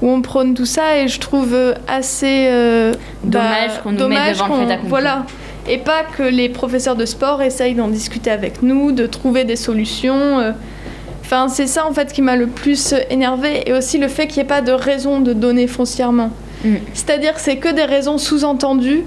où 0.00 0.08
on 0.10 0.22
prône 0.22 0.54
tout 0.54 0.64
ça, 0.64 0.96
et 0.96 1.06
je 1.08 1.20
trouve 1.20 1.54
assez 1.86 2.46
euh, 2.48 2.94
Dommage 3.24 3.78
qu'on 3.82 3.92
nous 3.92 4.08
mette 4.08 4.32
devant 4.38 4.46
le 4.56 4.66
fait 4.66 4.72
accompli. 4.72 4.88
Voilà. 4.88 5.26
Et 5.68 5.78
pas 5.78 6.04
que 6.04 6.22
les 6.22 6.48
professeurs 6.48 6.96
de 6.96 7.04
sport 7.04 7.42
essayent 7.42 7.74
d'en 7.74 7.88
discuter 7.88 8.30
avec 8.30 8.62
nous, 8.62 8.92
de 8.92 9.06
trouver 9.06 9.44
des 9.44 9.56
solutions. 9.56 10.38
euh. 10.38 10.52
Enfin, 11.22 11.48
c'est 11.48 11.66
ça 11.66 11.84
en 11.86 11.92
fait 11.92 12.12
qui 12.12 12.22
m'a 12.22 12.36
le 12.36 12.46
plus 12.46 12.94
énervé, 13.10 13.68
et 13.68 13.72
aussi 13.72 13.98
le 13.98 14.06
fait 14.06 14.28
qu'il 14.28 14.36
n'y 14.36 14.42
ait 14.42 14.48
pas 14.48 14.60
de 14.60 14.70
raison 14.70 15.20
de 15.20 15.32
donner 15.32 15.66
foncièrement. 15.66 16.30
Mm. 16.64 16.76
C'est-à-dire 16.94 17.34
que 17.34 17.40
c'est 17.40 17.56
que 17.56 17.72
des 17.72 17.84
raisons 17.84 18.16
sous-entendues, 18.16 19.02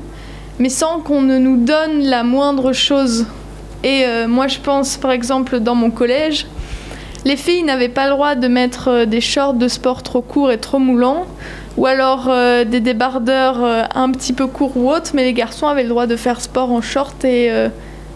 mais 0.59 0.67
sans 0.67 0.99
qu'on 0.99 1.21
ne 1.21 1.37
nous 1.37 1.55
donne 1.55 2.03
la 2.03 2.23
moindre 2.23 2.73
chose. 2.73 3.25
Et 3.85 4.03
euh, 4.05 4.27
moi, 4.27 4.47
je 4.47 4.59
pense, 4.59 4.97
par 4.97 5.11
exemple, 5.11 5.61
dans 5.61 5.75
mon 5.75 5.89
collège, 5.89 6.45
les 7.25 7.37
filles 7.37 7.63
n'avaient 7.63 7.89
pas 7.89 8.05
le 8.05 8.11
droit 8.11 8.35
de 8.35 8.47
mettre 8.47 8.89
euh, 8.89 9.05
des 9.05 9.21
shorts 9.21 9.53
de 9.53 9.67
sport 9.67 10.03
trop 10.03 10.21
courts 10.21 10.51
et 10.51 10.57
trop 10.57 10.79
moulants, 10.79 11.25
ou 11.79 11.85
alors 11.85 12.27
euh, 12.27 12.65
des 12.65 12.81
débardeurs 12.81 13.63
euh, 13.63 13.83
un 13.95 14.11
petit 14.11 14.33
peu 14.33 14.47
courts 14.47 14.75
ou 14.75 14.91
autres, 14.91 15.11
mais 15.13 15.23
les 15.23 15.31
garçons 15.31 15.65
avaient 15.65 15.83
le 15.83 15.89
droit 15.89 16.07
de 16.07 16.17
faire 16.17 16.41
sport 16.41 16.73
en 16.73 16.81
short 16.81 17.23
et 17.23 17.49
euh, 17.49 17.69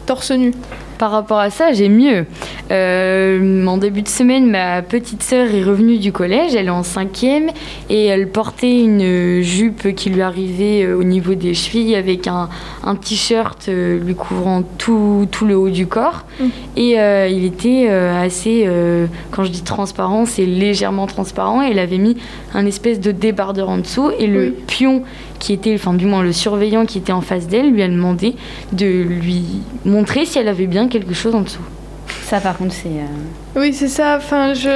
torse 0.05 0.31
nu. 0.31 0.53
Par 1.03 1.11
rapport 1.11 1.39
à 1.39 1.49
ça, 1.49 1.73
j'ai 1.73 1.89
mieux. 1.89 2.25
Euh, 2.71 3.65
en 3.67 3.75
début 3.75 4.03
de 4.03 4.07
semaine, 4.07 4.49
ma 4.49 4.81
petite 4.81 5.21
sœur 5.21 5.53
est 5.53 5.61
revenue 5.61 5.97
du 5.97 6.13
collège, 6.13 6.55
elle 6.55 6.67
est 6.67 6.69
en 6.69 6.83
cinquième, 6.83 7.49
et 7.89 8.05
elle 8.05 8.29
portait 8.29 8.79
une 8.79 9.41
jupe 9.41 9.93
qui 9.95 10.09
lui 10.11 10.21
arrivait 10.21 10.83
euh, 10.85 10.97
au 10.97 11.03
niveau 11.03 11.33
des 11.33 11.55
chevilles 11.55 11.97
avec 11.97 12.25
un, 12.27 12.47
un 12.85 12.95
t-shirt 12.95 13.65
euh, 13.67 13.99
lui 13.99 14.15
couvrant 14.15 14.63
tout, 14.77 15.27
tout 15.29 15.45
le 15.45 15.57
haut 15.57 15.67
du 15.67 15.87
corps. 15.87 16.23
Mm. 16.39 16.45
Et 16.77 16.99
euh, 17.01 17.27
il 17.27 17.43
était 17.43 17.89
assez, 17.89 18.63
euh, 18.65 19.07
quand 19.31 19.43
je 19.43 19.51
dis 19.51 19.63
transparent, 19.63 20.25
c'est 20.25 20.45
légèrement 20.45 21.05
transparent, 21.05 21.61
et 21.63 21.71
elle 21.71 21.79
avait 21.79 21.97
mis 21.97 22.15
un 22.53 22.65
espèce 22.65 23.01
de 23.01 23.11
débardeur 23.11 23.67
en 23.67 23.79
dessous, 23.79 24.09
et 24.17 24.25
le 24.27 24.39
Oui. 24.39 24.53
pion 24.67 25.03
qui 25.39 25.53
était, 25.53 25.73
enfin 25.75 25.93
du 25.93 26.05
moins 26.05 26.23
le 26.23 26.31
surveillant 26.31 26.85
qui 26.85 26.97
était 26.97 27.11
en 27.11 27.21
face 27.21 27.47
d'elle, 27.47 27.71
lui 27.71 27.81
a 27.83 27.87
demandé 27.87 28.35
de 28.71 28.85
lui 28.85 29.43
montrer 29.85 30.25
si 30.25 30.39
elle 30.39 30.47
avait 30.47 30.67
bien 30.67 30.87
quelque 30.87 31.13
chose 31.13 31.35
en 31.35 31.41
dessous. 31.41 31.61
Ça, 32.23 32.39
par 32.39 32.57
contre, 32.57 32.73
c'est. 32.73 32.87
euh, 32.89 33.05
Oui, 33.55 33.71
c'est 33.73 33.87
ça. 33.87 34.15
Enfin, 34.17 34.53
je. 34.53 34.67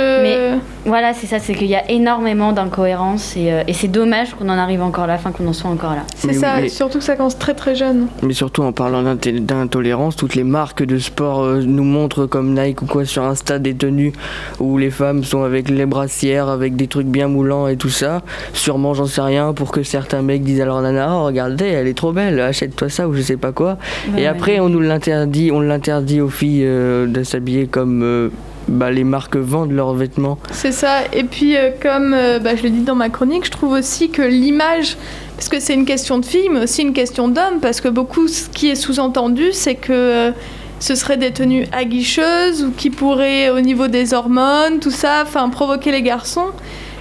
Mais- 0.53 0.59
Voilà, 0.85 1.13
c'est 1.13 1.27
ça, 1.27 1.39
c'est 1.39 1.53
qu'il 1.53 1.67
y 1.67 1.75
a 1.75 1.89
énormément 1.91 2.53
d'incohérences 2.53 3.35
et, 3.35 3.51
euh, 3.51 3.63
et 3.67 3.73
c'est 3.73 3.89
dommage 3.89 4.35
qu'on 4.35 4.47
en 4.47 4.57
arrive 4.57 4.81
encore 4.81 5.05
là, 5.05 5.15
enfin 5.15 5.31
qu'on 5.33 5.45
en 5.47 5.51
soit 5.51 5.69
encore 5.69 5.91
là. 5.95 6.03
C'est 6.15 6.31
ça. 6.31 6.61
mais- 6.61 6.69
Surtout 6.69 6.99
que 6.99 7.03
ça 7.03 7.15
commence 7.17 7.37
très 7.37 7.53
très 7.55 7.75
jeune. 7.75 8.07
Mais 8.23 8.33
surtout 8.33 8.63
en 8.63 8.71
parlant 8.71 9.03
d'intolérance, 9.03 10.15
toutes 10.15 10.35
les 10.35 10.45
marques 10.45 10.83
de 10.83 10.97
sport 10.97 11.43
euh, 11.43 11.61
nous 11.65 11.83
montrent 11.83 12.25
comme 12.25 12.53
Nike 12.57 12.83
ou 12.83 12.85
quoi 12.85 13.03
sur 13.03 13.23
Insta 13.23 13.59
des 13.59 13.73
tenues 13.75 14.13
où 14.59 14.77
les 14.77 14.89
femmes 14.91 15.23
sont 15.25 15.43
avec 15.43 15.69
les 15.69 15.85
brassières, 15.85 16.47
avec 16.47 16.75
des 16.77 16.87
trucs 16.87 17.07
bien 17.07 17.27
moulants 17.27 17.67
et 17.67 17.75
tout 17.75 17.89
ça. 17.89 18.21
Sûrement, 18.53 18.93
j'en 18.93 19.07
sais 19.07 19.21
rien, 19.21 19.51
pour 19.53 19.71
que 19.71 19.83
certains 19.83 20.21
mecs 20.21 20.43
disent 20.43 20.61
à 20.61 20.65
leur 20.65 20.81
nana, 20.81 21.09
oh 21.17 21.25
regardez, 21.25 21.65
elle 21.65 21.87
est 21.87 21.97
trop 21.97 22.13
belle, 22.13 22.39
achète-toi 22.39 22.87
ça 22.89 23.09
ou 23.09 23.13
je 23.13 23.21
sais 23.21 23.37
pas 23.37 23.51
quoi. 23.51 23.77
Ouais, 24.13 24.19
et 24.19 24.21
ouais. 24.21 24.27
après, 24.27 24.59
on 24.61 24.69
nous 24.69 24.79
l'interdit, 24.79 25.51
on 25.51 25.59
l'interdit 25.59 26.21
aux 26.21 26.29
filles 26.29 26.63
euh, 26.65 27.07
de 27.07 27.23
s'habiller 27.23 27.67
comme 27.67 28.03
euh, 28.03 28.29
bah, 28.67 28.91
les 28.91 29.03
marques 29.03 29.37
vendent 29.37 29.71
leurs 29.71 29.93
vêtements. 29.93 30.37
C'est 30.51 30.71
ça. 30.71 30.99
Et 31.13 31.23
puis, 31.23 31.55
euh, 31.55 31.71
comme 31.81 32.13
euh, 32.13 32.39
bah, 32.39 32.55
je 32.55 32.63
l'ai 32.63 32.69
dit 32.69 32.81
dans 32.81 32.95
ma 32.95 33.09
chronique, 33.09 33.45
je 33.45 33.51
trouve 33.51 33.71
aussi 33.71 34.09
que 34.09 34.21
l'image, 34.21 34.97
parce 35.35 35.49
que 35.49 35.59
c'est 35.59 35.73
une 35.73 35.85
question 35.85 36.19
de 36.19 36.25
fille, 36.25 36.49
mais 36.51 36.63
aussi 36.63 36.81
une 36.81 36.93
question 36.93 37.27
d'homme, 37.27 37.59
parce 37.61 37.81
que 37.81 37.87
beaucoup, 37.87 38.27
ce 38.27 38.49
qui 38.49 38.69
est 38.69 38.75
sous-entendu, 38.75 39.51
c'est 39.51 39.75
que 39.75 39.93
euh, 39.93 40.31
ce 40.79 40.95
serait 40.95 41.17
des 41.17 41.31
tenues 41.31 41.65
aguicheuses 41.71 42.63
ou 42.63 42.71
qui 42.71 42.89
pourraient, 42.89 43.49
au 43.49 43.61
niveau 43.61 43.87
des 43.87 44.13
hormones, 44.13 44.79
tout 44.79 44.91
ça, 44.91 45.23
provoquer 45.51 45.91
les 45.91 46.01
garçons. 46.01 46.51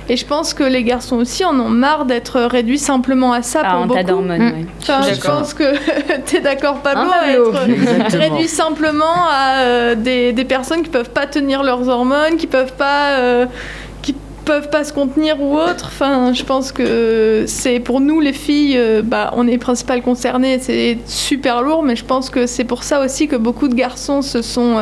Et 0.08 0.16
je 0.16 0.24
pense 0.24 0.54
que 0.54 0.62
les 0.62 0.84
garçons 0.84 1.16
aussi 1.16 1.44
en 1.44 1.58
ont 1.58 1.68
marre 1.68 2.04
d'être 2.04 2.40
réduits 2.40 2.78
simplement 2.78 3.32
à 3.32 3.42
ça 3.42 3.62
Ah, 3.64 3.70
pour 3.72 3.80
en 3.80 3.86
beaucoup. 3.86 3.98
tas 3.98 4.04
d'hormones, 4.04 4.38
Mm. 4.40 4.52
ouais. 4.52 4.66
Enfin, 4.82 5.00
je 5.02 5.20
pense 5.20 5.52
que 5.54 5.74
t'es 6.26 6.40
d'accord, 6.40 6.76
Pablo, 6.80 7.10
Hein, 7.10 7.20
à 7.22 7.32
être 7.32 8.16
réduit 8.16 8.48
simplement 8.48 9.04
à 9.30 9.58
euh, 9.62 9.94
des, 9.96 10.32
des 10.32 10.44
personnes 10.44 10.82
qui 10.82 10.90
peuvent 10.90 11.10
pas 11.10 11.26
tenir 11.26 11.62
leurs 11.62 11.88
hormones, 11.88 12.36
qui 12.38 12.46
peuvent 12.46 12.74
pas, 12.74 13.18
euh, 13.18 13.46
qui 14.02 14.14
peuvent 14.44 14.70
pas 14.70 14.84
se 14.84 14.92
contenir 14.92 15.40
ou 15.42 15.56
autre. 15.56 15.86
Enfin, 15.86 16.32
je 16.32 16.44
pense 16.44 16.70
que 16.70 17.44
c'est 17.48 17.80
pour 17.80 18.00
nous 18.00 18.20
les 18.20 18.32
filles, 18.32 18.76
euh, 18.78 19.02
bah, 19.02 19.32
on 19.36 19.48
est 19.48 19.58
principales 19.58 20.02
concernées, 20.02 20.60
c'est 20.60 20.98
super 21.06 21.62
lourd, 21.62 21.82
mais 21.82 21.96
je 21.96 22.04
pense 22.04 22.30
que 22.30 22.46
c'est 22.46 22.62
pour 22.64 22.84
ça 22.84 23.00
aussi 23.04 23.26
que 23.26 23.34
beaucoup 23.36 23.66
de 23.66 23.74
garçons 23.74 24.22
se 24.22 24.40
sont 24.42 24.76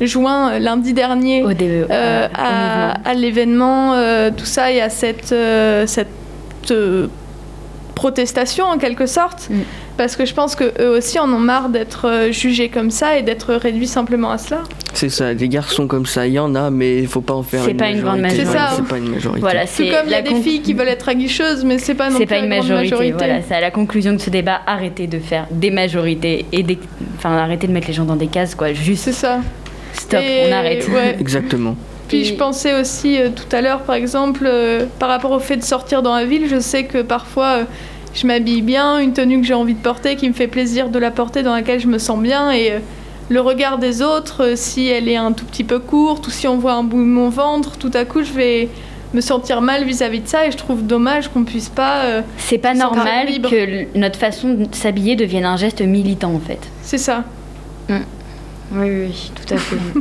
euh, 0.00 0.06
joints 0.06 0.52
euh, 0.52 0.58
lundi 0.58 0.92
dernier 0.92 1.42
Au 1.42 1.52
début. 1.52 1.84
euh, 1.90 2.26
au 2.26 2.30
à, 2.38 3.14
l'événement, 3.14 3.94
euh, 3.94 4.30
tout 4.36 4.44
ça, 4.46 4.70
et 4.72 4.80
à 4.80 4.88
cette, 4.90 5.32
euh, 5.32 5.86
cette 5.86 6.08
euh, 6.70 7.06
protestation 7.94 8.66
en 8.66 8.78
quelque 8.78 9.06
sorte. 9.06 9.48
Mm. 9.50 9.60
Parce 9.96 10.14
que 10.16 10.26
je 10.26 10.34
pense 10.34 10.54
que 10.54 10.74
eux 10.82 10.90
aussi 10.90 11.18
en 11.18 11.32
ont 11.32 11.38
marre 11.38 11.70
d'être 11.70 12.06
euh, 12.06 12.30
jugés 12.30 12.68
comme 12.68 12.90
ça 12.90 13.16
et 13.16 13.22
d'être 13.22 13.54
réduits 13.54 13.86
simplement 13.86 14.30
à 14.30 14.36
cela. 14.36 14.60
C'est 14.92 15.08
ça, 15.08 15.32
des 15.32 15.48
garçons 15.48 15.86
comme 15.86 16.04
ça, 16.04 16.26
il 16.26 16.34
y 16.34 16.38
en 16.38 16.54
a, 16.54 16.68
mais 16.70 16.98
il 16.98 17.06
faut 17.06 17.22
pas 17.22 17.32
en 17.32 17.42
faire 17.42 17.66
une 17.66 17.78
pas 17.78 17.88
une 17.88 18.02
grande 18.02 18.20
majorité. 18.20 18.44
majorité. 18.44 18.58
C'est 18.58 18.74
ça. 18.74 18.76
C'est 18.76 18.88
pas 18.88 18.98
une 18.98 19.08
majorité. 19.10 19.40
Voilà, 19.40 19.66
c'est 19.66 19.88
comme 19.88 20.04
il 20.06 20.10
y 20.10 20.14
a 20.14 20.20
des 20.22 20.34
filles 20.34 20.60
qui 20.60 20.74
veulent 20.74 20.88
être 20.88 21.08
aguicheuses, 21.08 21.64
mais 21.64 21.78
c'est 21.78 21.94
pas 21.94 22.10
non 22.10 22.18
C'est 22.18 22.26
plus 22.26 22.34
pas 22.36 22.42
une 22.42 22.48
majorité, 22.50 22.90
majorité. 22.90 23.16
voilà. 23.16 23.40
C'est 23.48 23.54
à 23.54 23.60
la 23.62 23.70
conclusion 23.70 24.12
de 24.12 24.18
ce 24.18 24.28
débat, 24.28 24.60
arrêtez 24.66 25.06
de 25.06 25.18
faire 25.18 25.46
des 25.50 25.70
majorités 25.70 26.44
et 26.52 26.62
des... 26.62 26.78
enfin 27.16 27.34
arrêtez 27.34 27.66
de 27.66 27.72
mettre 27.72 27.86
les 27.88 27.94
gens 27.94 28.04
dans 28.04 28.16
des 28.16 28.26
cases, 28.26 28.54
quoi. 28.54 28.74
Juste 28.74 29.04
C'est 29.04 29.12
ça. 29.12 29.38
Stop, 30.06 30.20
Et- 30.22 30.46
on 30.48 30.52
arrête. 30.52 30.88
ouais. 30.88 31.16
Exactement. 31.20 31.76
Puis 32.08 32.24
je 32.24 32.34
pensais 32.34 32.78
aussi 32.80 33.20
euh, 33.20 33.30
tout 33.34 33.54
à 33.54 33.60
l'heure, 33.60 33.80
par 33.82 33.96
exemple, 33.96 34.44
euh, 34.46 34.86
par 35.00 35.08
rapport 35.08 35.32
au 35.32 35.40
fait 35.40 35.56
de 35.56 35.64
sortir 35.64 36.02
dans 36.02 36.14
la 36.14 36.24
ville, 36.24 36.46
je 36.48 36.60
sais 36.60 36.84
que 36.84 37.02
parfois 37.02 37.46
euh, 37.46 37.64
je 38.14 38.26
m'habille 38.28 38.62
bien, 38.62 38.98
une 39.00 39.12
tenue 39.12 39.40
que 39.40 39.46
j'ai 39.46 39.54
envie 39.54 39.74
de 39.74 39.80
porter, 39.82 40.14
qui 40.16 40.28
me 40.28 40.32
fait 40.34 40.46
plaisir 40.46 40.88
de 40.88 40.98
la 41.00 41.10
porter, 41.10 41.42
dans 41.42 41.52
laquelle 41.52 41.80
je 41.80 41.88
me 41.88 41.98
sens 41.98 42.20
bien, 42.20 42.52
et 42.52 42.74
le 43.28 43.40
regard 43.40 43.78
des 43.78 44.02
autres, 44.02 44.52
si 44.56 44.86
elle 44.86 45.08
est 45.08 45.16
un 45.16 45.32
tout 45.32 45.44
petit 45.44 45.64
peu 45.64 45.80
courte 45.80 46.28
ou 46.28 46.30
si 46.30 46.46
on 46.46 46.56
voit 46.58 46.74
un 46.74 46.84
bout 46.84 47.00
de 47.00 47.08
mon 47.08 47.28
ventre, 47.28 47.76
tout 47.76 47.90
à 47.92 48.04
coup 48.04 48.22
je 48.22 48.32
vais 48.32 48.68
me 49.12 49.20
sentir 49.20 49.60
mal 49.60 49.82
vis-à-vis 49.84 50.20
de 50.20 50.28
ça, 50.28 50.46
et 50.46 50.52
je 50.52 50.56
trouve 50.56 50.86
dommage 50.86 51.26
qu'on 51.28 51.42
puisse 51.42 51.68
pas. 51.68 52.04
euh, 52.04 52.20
C'est 52.38 52.58
pas 52.58 52.74
normal 52.74 53.26
que 53.50 53.98
notre 53.98 54.18
façon 54.18 54.54
de 54.54 54.66
s'habiller 54.72 55.16
devienne 55.16 55.44
un 55.44 55.56
geste 55.56 55.80
militant 55.82 56.32
en 56.32 56.38
fait. 56.40 56.60
C'est 56.82 56.98
ça. 56.98 57.24
Oui, 57.90 57.96
oui, 58.72 58.88
oui, 58.90 59.32
tout 59.34 59.54
à 59.54 59.58
fait. 59.58 59.76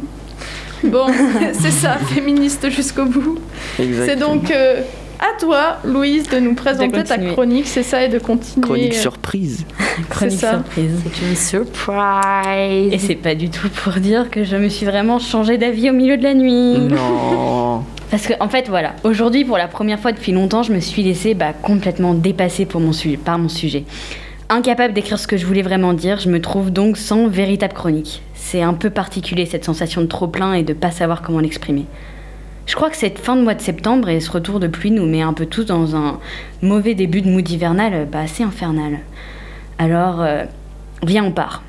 Bon, 0.83 1.07
c'est 1.53 1.71
ça, 1.71 1.97
féministe 1.97 2.69
jusqu'au 2.69 3.05
bout. 3.05 3.39
C'est 3.77 4.17
donc 4.17 4.51
euh, 4.51 4.81
à 5.19 5.39
toi, 5.39 5.77
Louise, 5.83 6.29
de 6.29 6.39
nous 6.39 6.53
présenter 6.53 7.03
ta 7.03 7.17
chronique, 7.17 7.67
c'est 7.67 7.83
ça, 7.83 8.03
et 8.03 8.09
de 8.09 8.19
continuer. 8.19 8.65
Chronique 8.65 8.93
euh, 8.93 9.01
surprise. 9.01 9.65
Chronique 10.09 10.39
ça. 10.39 10.51
surprise. 10.51 11.01
C'est 11.03 11.25
une 11.25 11.35
surprise. 11.35 12.93
Et 12.93 12.99
c'est 12.99 13.15
pas 13.15 13.35
du 13.35 13.49
tout 13.49 13.69
pour 13.69 13.93
dire 13.93 14.29
que 14.29 14.43
je 14.43 14.55
me 14.57 14.69
suis 14.69 14.85
vraiment 14.85 15.19
changé 15.19 15.57
d'avis 15.57 15.89
au 15.89 15.93
milieu 15.93 16.17
de 16.17 16.23
la 16.23 16.33
nuit. 16.33 16.77
Non. 16.79 17.83
Parce 18.11 18.27
que 18.27 18.33
en 18.39 18.49
fait 18.49 18.69
voilà, 18.69 18.93
aujourd'hui 19.03 19.43
pour 19.43 19.57
la 19.57 19.67
première 19.67 19.99
fois 19.99 20.11
depuis 20.11 20.31
longtemps, 20.31 20.63
je 20.63 20.71
me 20.71 20.79
suis 20.79 21.03
laissée 21.03 21.33
bah, 21.33 21.53
complètement 21.53 22.13
dépasser 22.13 22.65
pour 22.65 22.79
mon 22.79 22.93
sujet, 22.93 23.17
par 23.17 23.39
mon 23.39 23.49
sujet. 23.49 23.83
Incapable 24.47 24.93
d'écrire 24.93 25.17
ce 25.17 25.25
que 25.25 25.37
je 25.37 25.45
voulais 25.45 25.63
vraiment 25.63 25.93
dire, 25.93 26.19
je 26.19 26.29
me 26.29 26.39
trouve 26.39 26.69
donc 26.69 26.97
sans 26.97 27.27
véritable 27.27 27.73
chronique. 27.73 28.21
C'est 28.45 28.61
un 28.61 28.75
peu 28.75 28.91
particulier 28.91 29.47
cette 29.47 29.65
sensation 29.65 30.01
de 30.01 30.05
trop 30.05 30.27
plein 30.27 30.53
et 30.53 30.61
de 30.61 30.73
pas 30.73 30.91
savoir 30.91 31.23
comment 31.23 31.39
l'exprimer. 31.39 31.87
Je 32.67 32.75
crois 32.75 32.91
que 32.91 32.95
cette 32.95 33.17
fin 33.17 33.35
de 33.35 33.41
mois 33.41 33.55
de 33.55 33.59
septembre 33.59 34.07
et 34.07 34.19
ce 34.19 34.29
retour 34.29 34.59
de 34.59 34.67
pluie 34.67 34.91
nous 34.91 35.07
met 35.07 35.23
un 35.23 35.33
peu 35.33 35.47
tous 35.47 35.65
dans 35.65 35.95
un 35.95 36.19
mauvais 36.61 36.93
début 36.93 37.23
de 37.23 37.27
mood 37.27 37.49
hivernal 37.49 37.93
euh, 37.95 38.05
bah, 38.05 38.19
assez 38.19 38.43
infernal. 38.43 38.99
Alors, 39.79 40.21
euh, 40.21 40.43
viens 41.01 41.23
on 41.23 41.31
part. 41.31 41.63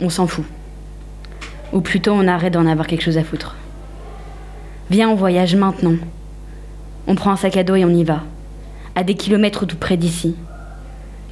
On 0.00 0.08
s'en 0.08 0.28
fout. 0.28 0.44
Ou 1.72 1.80
plutôt 1.80 2.12
on 2.12 2.28
arrête 2.28 2.52
d'en 2.52 2.66
avoir 2.66 2.86
quelque 2.86 3.02
chose 3.02 3.18
à 3.18 3.24
foutre. 3.24 3.56
Viens, 4.90 5.08
on 5.08 5.16
voyage 5.16 5.56
maintenant. 5.56 5.96
On 7.08 7.16
prend 7.16 7.32
un 7.32 7.36
sac 7.36 7.56
à 7.56 7.64
dos 7.64 7.74
et 7.74 7.84
on 7.84 7.90
y 7.90 8.04
va. 8.04 8.22
À 8.94 9.02
des 9.02 9.14
kilomètres 9.14 9.66
tout 9.66 9.76
près 9.76 9.96
d'ici. 9.96 10.36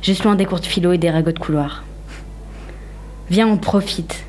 Juste 0.02 0.24
loin 0.24 0.34
des 0.34 0.44
courtes 0.44 0.66
filos 0.66 0.92
et 0.92 0.98
des 0.98 1.10
ragots 1.10 1.30
de 1.30 1.38
couloir. 1.38 1.84
Viens, 3.30 3.46
on 3.46 3.58
profite. 3.58 4.24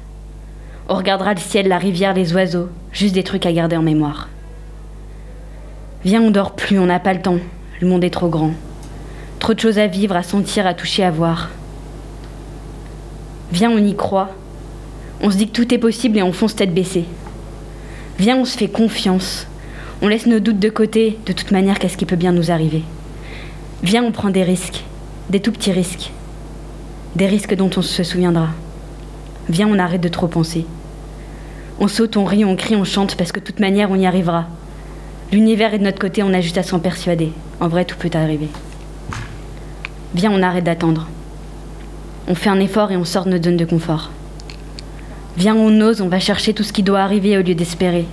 On 0.89 0.95
regardera 0.95 1.33
le 1.33 1.39
ciel, 1.39 1.67
la 1.67 1.77
rivière, 1.77 2.13
les 2.13 2.33
oiseaux. 2.33 2.69
Juste 2.91 3.15
des 3.15 3.23
trucs 3.23 3.45
à 3.45 3.53
garder 3.53 3.77
en 3.77 3.81
mémoire. 3.81 4.29
Viens, 6.03 6.21
on 6.21 6.31
dort 6.31 6.55
plus, 6.55 6.77
on 6.77 6.85
n'a 6.85 6.99
pas 6.99 7.13
le 7.13 7.21
temps. 7.21 7.37
Le 7.79 7.87
monde 7.87 8.03
est 8.03 8.09
trop 8.09 8.27
grand. 8.27 8.51
Trop 9.39 9.53
de 9.53 9.59
choses 9.59 9.79
à 9.79 9.87
vivre, 9.87 10.15
à 10.15 10.23
sentir, 10.23 10.67
à 10.67 10.73
toucher, 10.73 11.03
à 11.03 11.11
voir. 11.11 11.49
Viens, 13.51 13.71
on 13.71 13.77
y 13.77 13.95
croit. 13.95 14.31
On 15.21 15.31
se 15.31 15.37
dit 15.37 15.47
que 15.47 15.53
tout 15.53 15.73
est 15.73 15.77
possible 15.77 16.17
et 16.17 16.23
on 16.23 16.33
fonce 16.33 16.55
tête 16.55 16.73
baissée. 16.73 17.05
Viens, 18.19 18.37
on 18.37 18.45
se 18.45 18.57
fait 18.57 18.67
confiance. 18.67 19.47
On 20.01 20.09
laisse 20.09 20.25
nos 20.25 20.39
doutes 20.39 20.59
de 20.59 20.69
côté, 20.69 21.17
de 21.25 21.31
toute 21.31 21.51
manière, 21.51 21.79
qu'est-ce 21.79 21.97
qui 21.97 22.05
peut 22.05 22.17
bien 22.17 22.33
nous 22.33 22.51
arriver 22.51 22.83
Viens, 23.83 24.03
on 24.03 24.11
prend 24.11 24.29
des 24.29 24.43
risques, 24.43 24.83
des 25.29 25.39
tout 25.39 25.51
petits 25.53 25.71
risques. 25.71 26.11
Des 27.15 27.27
risques 27.27 27.55
dont 27.55 27.69
on 27.77 27.81
se 27.81 28.03
souviendra. 28.03 28.49
Viens, 29.49 29.67
on 29.67 29.79
arrête 29.79 30.01
de 30.01 30.07
trop 30.07 30.27
penser. 30.27 30.65
On 31.79 31.87
saute, 31.87 32.17
on 32.17 32.25
rit, 32.25 32.45
on 32.45 32.55
crie, 32.55 32.75
on 32.75 32.83
chante, 32.83 33.15
parce 33.15 33.31
que 33.31 33.39
de 33.39 33.45
toute 33.45 33.59
manière, 33.59 33.91
on 33.91 33.95
y 33.95 34.05
arrivera. 34.05 34.45
L'univers 35.31 35.73
est 35.73 35.79
de 35.79 35.83
notre 35.83 35.99
côté, 35.99 36.23
on 36.23 36.33
a 36.33 36.41
juste 36.41 36.57
à 36.57 36.63
s'en 36.63 36.79
persuader. 36.79 37.31
En 37.59 37.67
vrai, 37.67 37.85
tout 37.85 37.97
peut 37.97 38.11
arriver. 38.13 38.47
Viens, 40.15 40.31
on 40.31 40.43
arrête 40.43 40.63
d'attendre. 40.63 41.07
On 42.27 42.35
fait 42.35 42.49
un 42.49 42.59
effort 42.59 42.91
et 42.91 42.97
on 42.97 43.03
sort 43.03 43.25
de 43.25 43.31
notre 43.31 43.45
zone 43.45 43.57
de 43.57 43.65
confort. 43.65 44.11
Viens, 45.35 45.55
on 45.55 45.81
ose, 45.81 46.01
on 46.01 46.07
va 46.07 46.19
chercher 46.19 46.53
tout 46.53 46.63
ce 46.63 46.71
qui 46.71 46.83
doit 46.83 47.01
arriver 47.01 47.37
au 47.37 47.41
lieu 47.41 47.55
d'espérer. 47.55 48.05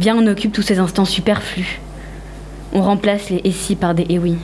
Viens, 0.00 0.16
on 0.16 0.26
occupe 0.26 0.52
tous 0.52 0.62
ces 0.62 0.78
instants 0.78 1.04
superflus. 1.04 1.80
On 2.72 2.82
remplace 2.82 3.30
les 3.30 3.42
et 3.44 3.52
si 3.52 3.76
par 3.76 3.94
des 3.94 4.06
et 4.08 4.18
oui. 4.18 4.36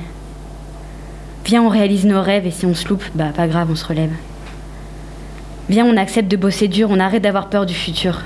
Viens, 1.47 1.63
on 1.63 1.69
réalise 1.69 2.05
nos 2.05 2.23
rêves 2.23 2.47
et 2.47 2.53
si 2.53 2.67
on 2.67 2.75
se 2.75 2.87
loupe, 2.87 3.03
bah 3.15 3.31
pas 3.35 3.49
grave, 3.49 3.69
on 3.73 3.75
se 3.75 3.87
relève. 3.87 4.13
Viens, 5.71 5.87
on 5.87 5.97
accepte 5.97 6.29
de 6.29 6.37
bosser 6.37 6.67
dur, 6.67 6.89
on 6.91 6.99
arrête 6.99 7.23
d'avoir 7.23 7.49
peur 7.49 7.65
du 7.65 7.75
futur. 7.75 8.23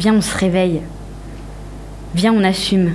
Viens, 0.00 0.14
on 0.14 0.20
se 0.20 0.36
réveille. 0.36 0.80
Viens, 2.16 2.32
on 2.32 2.42
assume. 2.42 2.90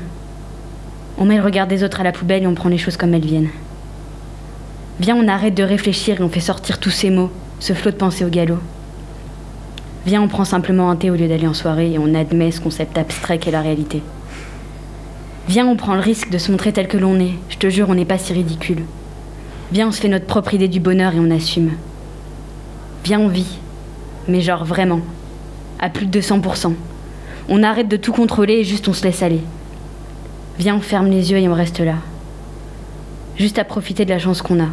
On 1.17 1.23
met 1.23 1.37
le 1.37 1.41
regard 1.41 1.67
des 1.67 1.85
autres 1.85 2.01
à 2.01 2.03
la 2.03 2.11
poubelle 2.11 2.43
et 2.43 2.47
on 2.47 2.53
prend 2.53 2.67
les 2.67 2.77
choses 2.77 2.97
comme 2.97 3.13
elles 3.13 3.25
viennent. 3.25 3.47
Viens, 4.99 5.15
on 5.15 5.29
arrête 5.29 5.55
de 5.55 5.63
réfléchir 5.63 6.19
et 6.19 6.23
on 6.23 6.27
fait 6.27 6.41
sortir 6.41 6.79
tous 6.79 6.89
ces 6.89 7.11
mots, 7.11 7.31
ce 7.61 7.71
flot 7.71 7.91
de 7.91 7.95
pensée 7.95 8.25
au 8.25 8.29
galop. 8.29 8.59
Viens, 10.05 10.21
on 10.21 10.27
prend 10.27 10.43
simplement 10.43 10.89
un 10.89 10.97
thé 10.97 11.09
au 11.09 11.15
lieu 11.15 11.29
d'aller 11.29 11.47
en 11.47 11.53
soirée 11.53 11.93
et 11.93 11.97
on 11.97 12.13
admet 12.13 12.51
ce 12.51 12.59
concept 12.59 12.97
abstrait 12.97 13.37
qu'est 13.37 13.51
la 13.51 13.61
réalité. 13.61 14.03
Viens, 15.47 15.65
on 15.65 15.77
prend 15.77 15.95
le 15.95 16.01
risque 16.01 16.29
de 16.29 16.37
se 16.39 16.51
montrer 16.51 16.73
tel 16.73 16.89
que 16.89 16.97
l'on 16.97 17.21
est. 17.21 17.35
Je 17.47 17.57
te 17.57 17.69
jure, 17.69 17.87
on 17.89 17.95
n'est 17.95 18.03
pas 18.03 18.17
si 18.17 18.33
ridicule. 18.33 18.83
Viens, 19.71 19.87
on 19.87 19.91
se 19.93 20.01
fait 20.01 20.09
notre 20.09 20.25
propre 20.25 20.55
idée 20.55 20.67
du 20.67 20.81
bonheur 20.81 21.15
et 21.15 21.21
on 21.21 21.31
assume. 21.31 21.71
Viens, 23.05 23.21
on 23.21 23.29
vit. 23.29 23.59
Mais 24.27 24.41
genre 24.41 24.63
vraiment. 24.63 25.01
À 25.79 25.89
plus 25.89 26.05
de 26.05 26.19
200%. 26.19 26.73
On 27.49 27.63
arrête 27.63 27.87
de 27.87 27.97
tout 27.97 28.13
contrôler 28.13 28.53
et 28.53 28.63
juste 28.63 28.87
on 28.87 28.93
se 28.93 29.03
laisse 29.03 29.21
aller. 29.21 29.41
Viens, 30.59 30.75
on 30.75 30.81
ferme 30.81 31.07
les 31.07 31.31
yeux 31.31 31.37
et 31.37 31.49
on 31.49 31.53
reste 31.53 31.79
là. 31.79 31.95
Juste 33.37 33.59
à 33.59 33.65
profiter 33.65 34.05
de 34.05 34.11
la 34.11 34.19
chance 34.19 34.41
qu'on 34.41 34.63
a. 34.63 34.69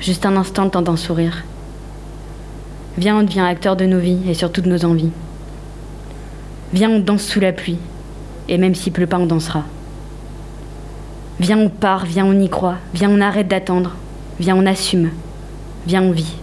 Juste 0.00 0.26
un 0.26 0.36
instant 0.36 0.64
le 0.64 0.70
temps 0.70 0.82
d'un 0.82 0.96
sourire. 0.96 1.44
Viens, 2.98 3.18
on 3.18 3.22
devient 3.22 3.40
acteur 3.40 3.76
de 3.76 3.86
nos 3.86 3.98
vies 3.98 4.18
et 4.28 4.34
surtout 4.34 4.60
de 4.60 4.68
nos 4.68 4.84
envies. 4.84 5.12
Viens, 6.72 6.90
on 6.90 6.98
danse 6.98 7.22
sous 7.22 7.40
la 7.40 7.52
pluie. 7.52 7.78
Et 8.48 8.58
même 8.58 8.74
s'il 8.74 8.92
pleut 8.92 9.06
pas, 9.06 9.18
on 9.18 9.26
dansera. 9.26 9.64
Viens, 11.38 11.58
on 11.58 11.68
part, 11.68 12.04
viens, 12.04 12.26
on 12.26 12.38
y 12.38 12.48
croit. 12.48 12.76
Viens, 12.92 13.10
on 13.10 13.20
arrête 13.20 13.48
d'attendre. 13.48 13.94
Viens, 14.38 14.56
on 14.56 14.66
assume. 14.66 15.10
Viens, 15.86 16.02
on 16.02 16.12
vit. 16.12 16.36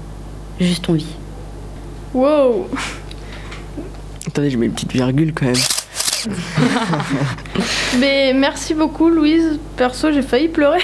Juste 0.59 0.89
on 0.89 0.93
vit. 0.93 1.15
Wow 2.13 2.67
Attendez, 4.27 4.49
je 4.49 4.57
mets 4.57 4.65
une 4.67 4.73
petite 4.73 4.93
virgule 4.93 5.33
quand 5.33 5.45
même. 5.45 5.55
Mais 7.99 8.33
merci 8.33 8.73
beaucoup, 8.73 9.09
Louise. 9.09 9.59
Perso, 9.77 10.11
j'ai 10.11 10.21
failli 10.21 10.47
pleurer. 10.47 10.81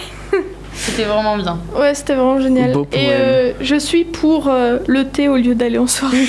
C'était 0.73 1.03
vraiment 1.03 1.37
bien. 1.37 1.59
Ouais, 1.77 1.93
c'était 1.93 2.15
vraiment 2.15 2.39
génial. 2.41 2.73
Beau 2.73 2.87
Et 2.91 3.09
euh, 3.11 3.53
je 3.61 3.75
suis 3.75 4.05
pour 4.05 4.47
euh, 4.47 4.79
le 4.87 5.05
thé 5.07 5.27
au 5.27 5.37
lieu 5.37 5.53
d'aller 5.55 5.77
en 5.77 5.87
soirée. 5.87 6.25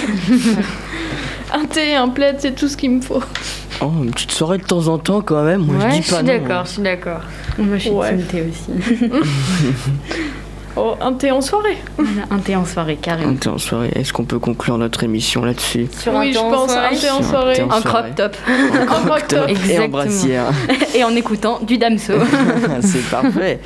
un 1.53 1.65
thé, 1.65 1.95
un 1.95 2.09
plaid, 2.09 2.37
c'est 2.41 2.55
tout 2.55 2.69
ce 2.69 2.77
qu'il 2.77 2.91
me 2.91 3.01
faut. 3.01 3.23
Oh, 3.81 3.91
une 4.03 4.11
petite 4.11 4.33
soirée 4.33 4.59
de 4.59 4.65
temps 4.65 4.87
en 4.89 4.99
temps 4.99 5.23
quand 5.23 5.43
même. 5.45 5.63
Moi, 5.63 5.77
ouais, 5.77 5.91
je 5.93 5.97
dis 5.97 6.03
je 6.03 6.11
pas 6.11 6.17
suis 6.19 6.27
non. 6.27 6.33
d'accord, 6.33 6.65
je 6.67 6.71
suis 6.73 6.83
d'accord. 6.83 7.21
Moi, 7.59 7.77
je 7.77 7.83
suis 7.83 7.91
Ouais. 7.91 8.17
thé 8.19 8.45
aussi. 8.51 9.11
Oh, 10.77 10.95
un 11.01 11.13
thé 11.13 11.31
en 11.31 11.41
soirée. 11.41 11.77
Voilà, 11.97 12.27
un 12.31 12.39
thé 12.39 12.57
en 12.57 12.65
soirée, 12.65 12.97
carrément. 12.97 13.31
On 13.33 13.35
était 13.37 13.49
en 13.49 13.59
soirée. 13.59 13.91
Est-ce 13.95 14.13
qu'on 14.13 14.25
peut 14.25 14.41
conclure 14.41 14.77
notre 14.77 15.05
émission 15.05 15.45
là-dessus 15.45 15.87
Sur 15.99 16.15
oui, 16.15 16.33
je 16.33 16.39
thé 16.39 16.39
en 16.39 16.51
pense 16.51 16.73
un 16.73 16.89
thé 16.91 16.95
en 16.95 16.99
Sur 16.99 17.15
un 17.19 17.23
soirée. 17.23 17.55
thé 17.55 17.63
en 17.63 17.81
soirée. 17.81 17.85
crop 17.85 18.15
top. 18.17 18.37
En 18.91 19.07
crop 19.07 19.29
top. 19.29 19.39
Et 19.39 19.43
en 19.45 19.47
Exactement. 19.57 19.89
brassière. 19.89 20.45
Et 20.97 21.05
en 21.05 21.15
écoutant 21.15 21.61
du 21.61 21.79
Damso. 21.79 22.15
C'est 22.81 23.09
parfait. 23.09 23.61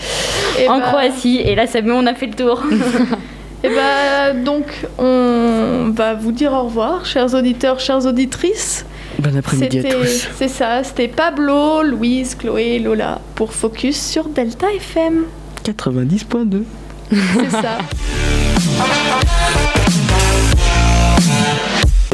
Et 0.61 0.69
en 0.69 0.79
bah- 0.79 0.85
Croatie. 0.89 1.41
Et 1.45 1.55
là, 1.55 1.67
ça 1.67 1.79
on 1.85 2.07
a 2.07 2.15
fait 2.15 2.27
le 2.27 2.35
tour. 2.35 2.63
Et 3.65 3.69
bah, 3.71 4.33
donc, 4.35 4.67
on 4.99 5.91
va 5.93 6.15
vous 6.15 6.31
dire 6.31 6.53
au 6.53 6.65
revoir, 6.65 7.05
chers 7.07 7.35
auditeurs, 7.35 7.81
chères 7.81 8.07
auditrices. 8.07 8.85
Bon 9.19 9.37
après-midi 9.37 9.81
à 9.81 9.83
tous. 9.83 10.29
c'est 10.37 10.47
ça, 10.47 10.85
c'était 10.85 11.09
Pablo, 11.09 11.83
Louise, 11.83 12.37
Chloé, 12.37 12.79
Lola 12.79 13.21
pour 13.35 13.53
Focus 13.53 14.01
sur 14.01 14.29
Delta 14.29 14.69
FM. 14.77 15.25
90.2. 15.65 16.63
C'est 17.11 17.51
ça. 17.51 17.79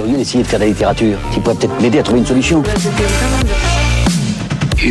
Au 0.02 0.07
lieu 0.07 0.16
d'essayer 0.16 0.42
de 0.42 0.48
faire 0.48 0.59
de 0.59 0.64
la 0.64 0.70
littérature, 0.70 1.16
tu 1.33 1.40
pourrais 1.40 1.57
peut-être 1.57 1.80
m'aider 1.80 1.98
à 1.98 2.02
trouver 2.02 2.20
une 2.20 2.26
solution. 2.26 2.62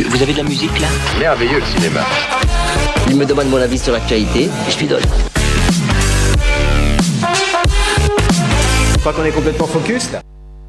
Vous 0.08 0.22
avez 0.22 0.32
de 0.32 0.38
la 0.38 0.44
musique 0.44 0.78
là? 0.80 0.88
Merveilleux 1.18 1.60
le 1.60 1.66
cinéma. 1.66 2.00
Il 3.08 3.16
me 3.16 3.24
demande 3.24 3.48
mon 3.48 3.58
avis 3.58 3.78
sur 3.78 3.92
l'actualité 3.92 4.44
et 4.44 4.70
je 4.70 4.78
lui 4.78 4.86
donne. 4.86 5.02
Je 8.92 8.98
crois 8.98 9.12
qu'on 9.12 9.24
est 9.24 9.30
complètement 9.30 9.66
focus 9.66 10.10
là. 10.12 10.20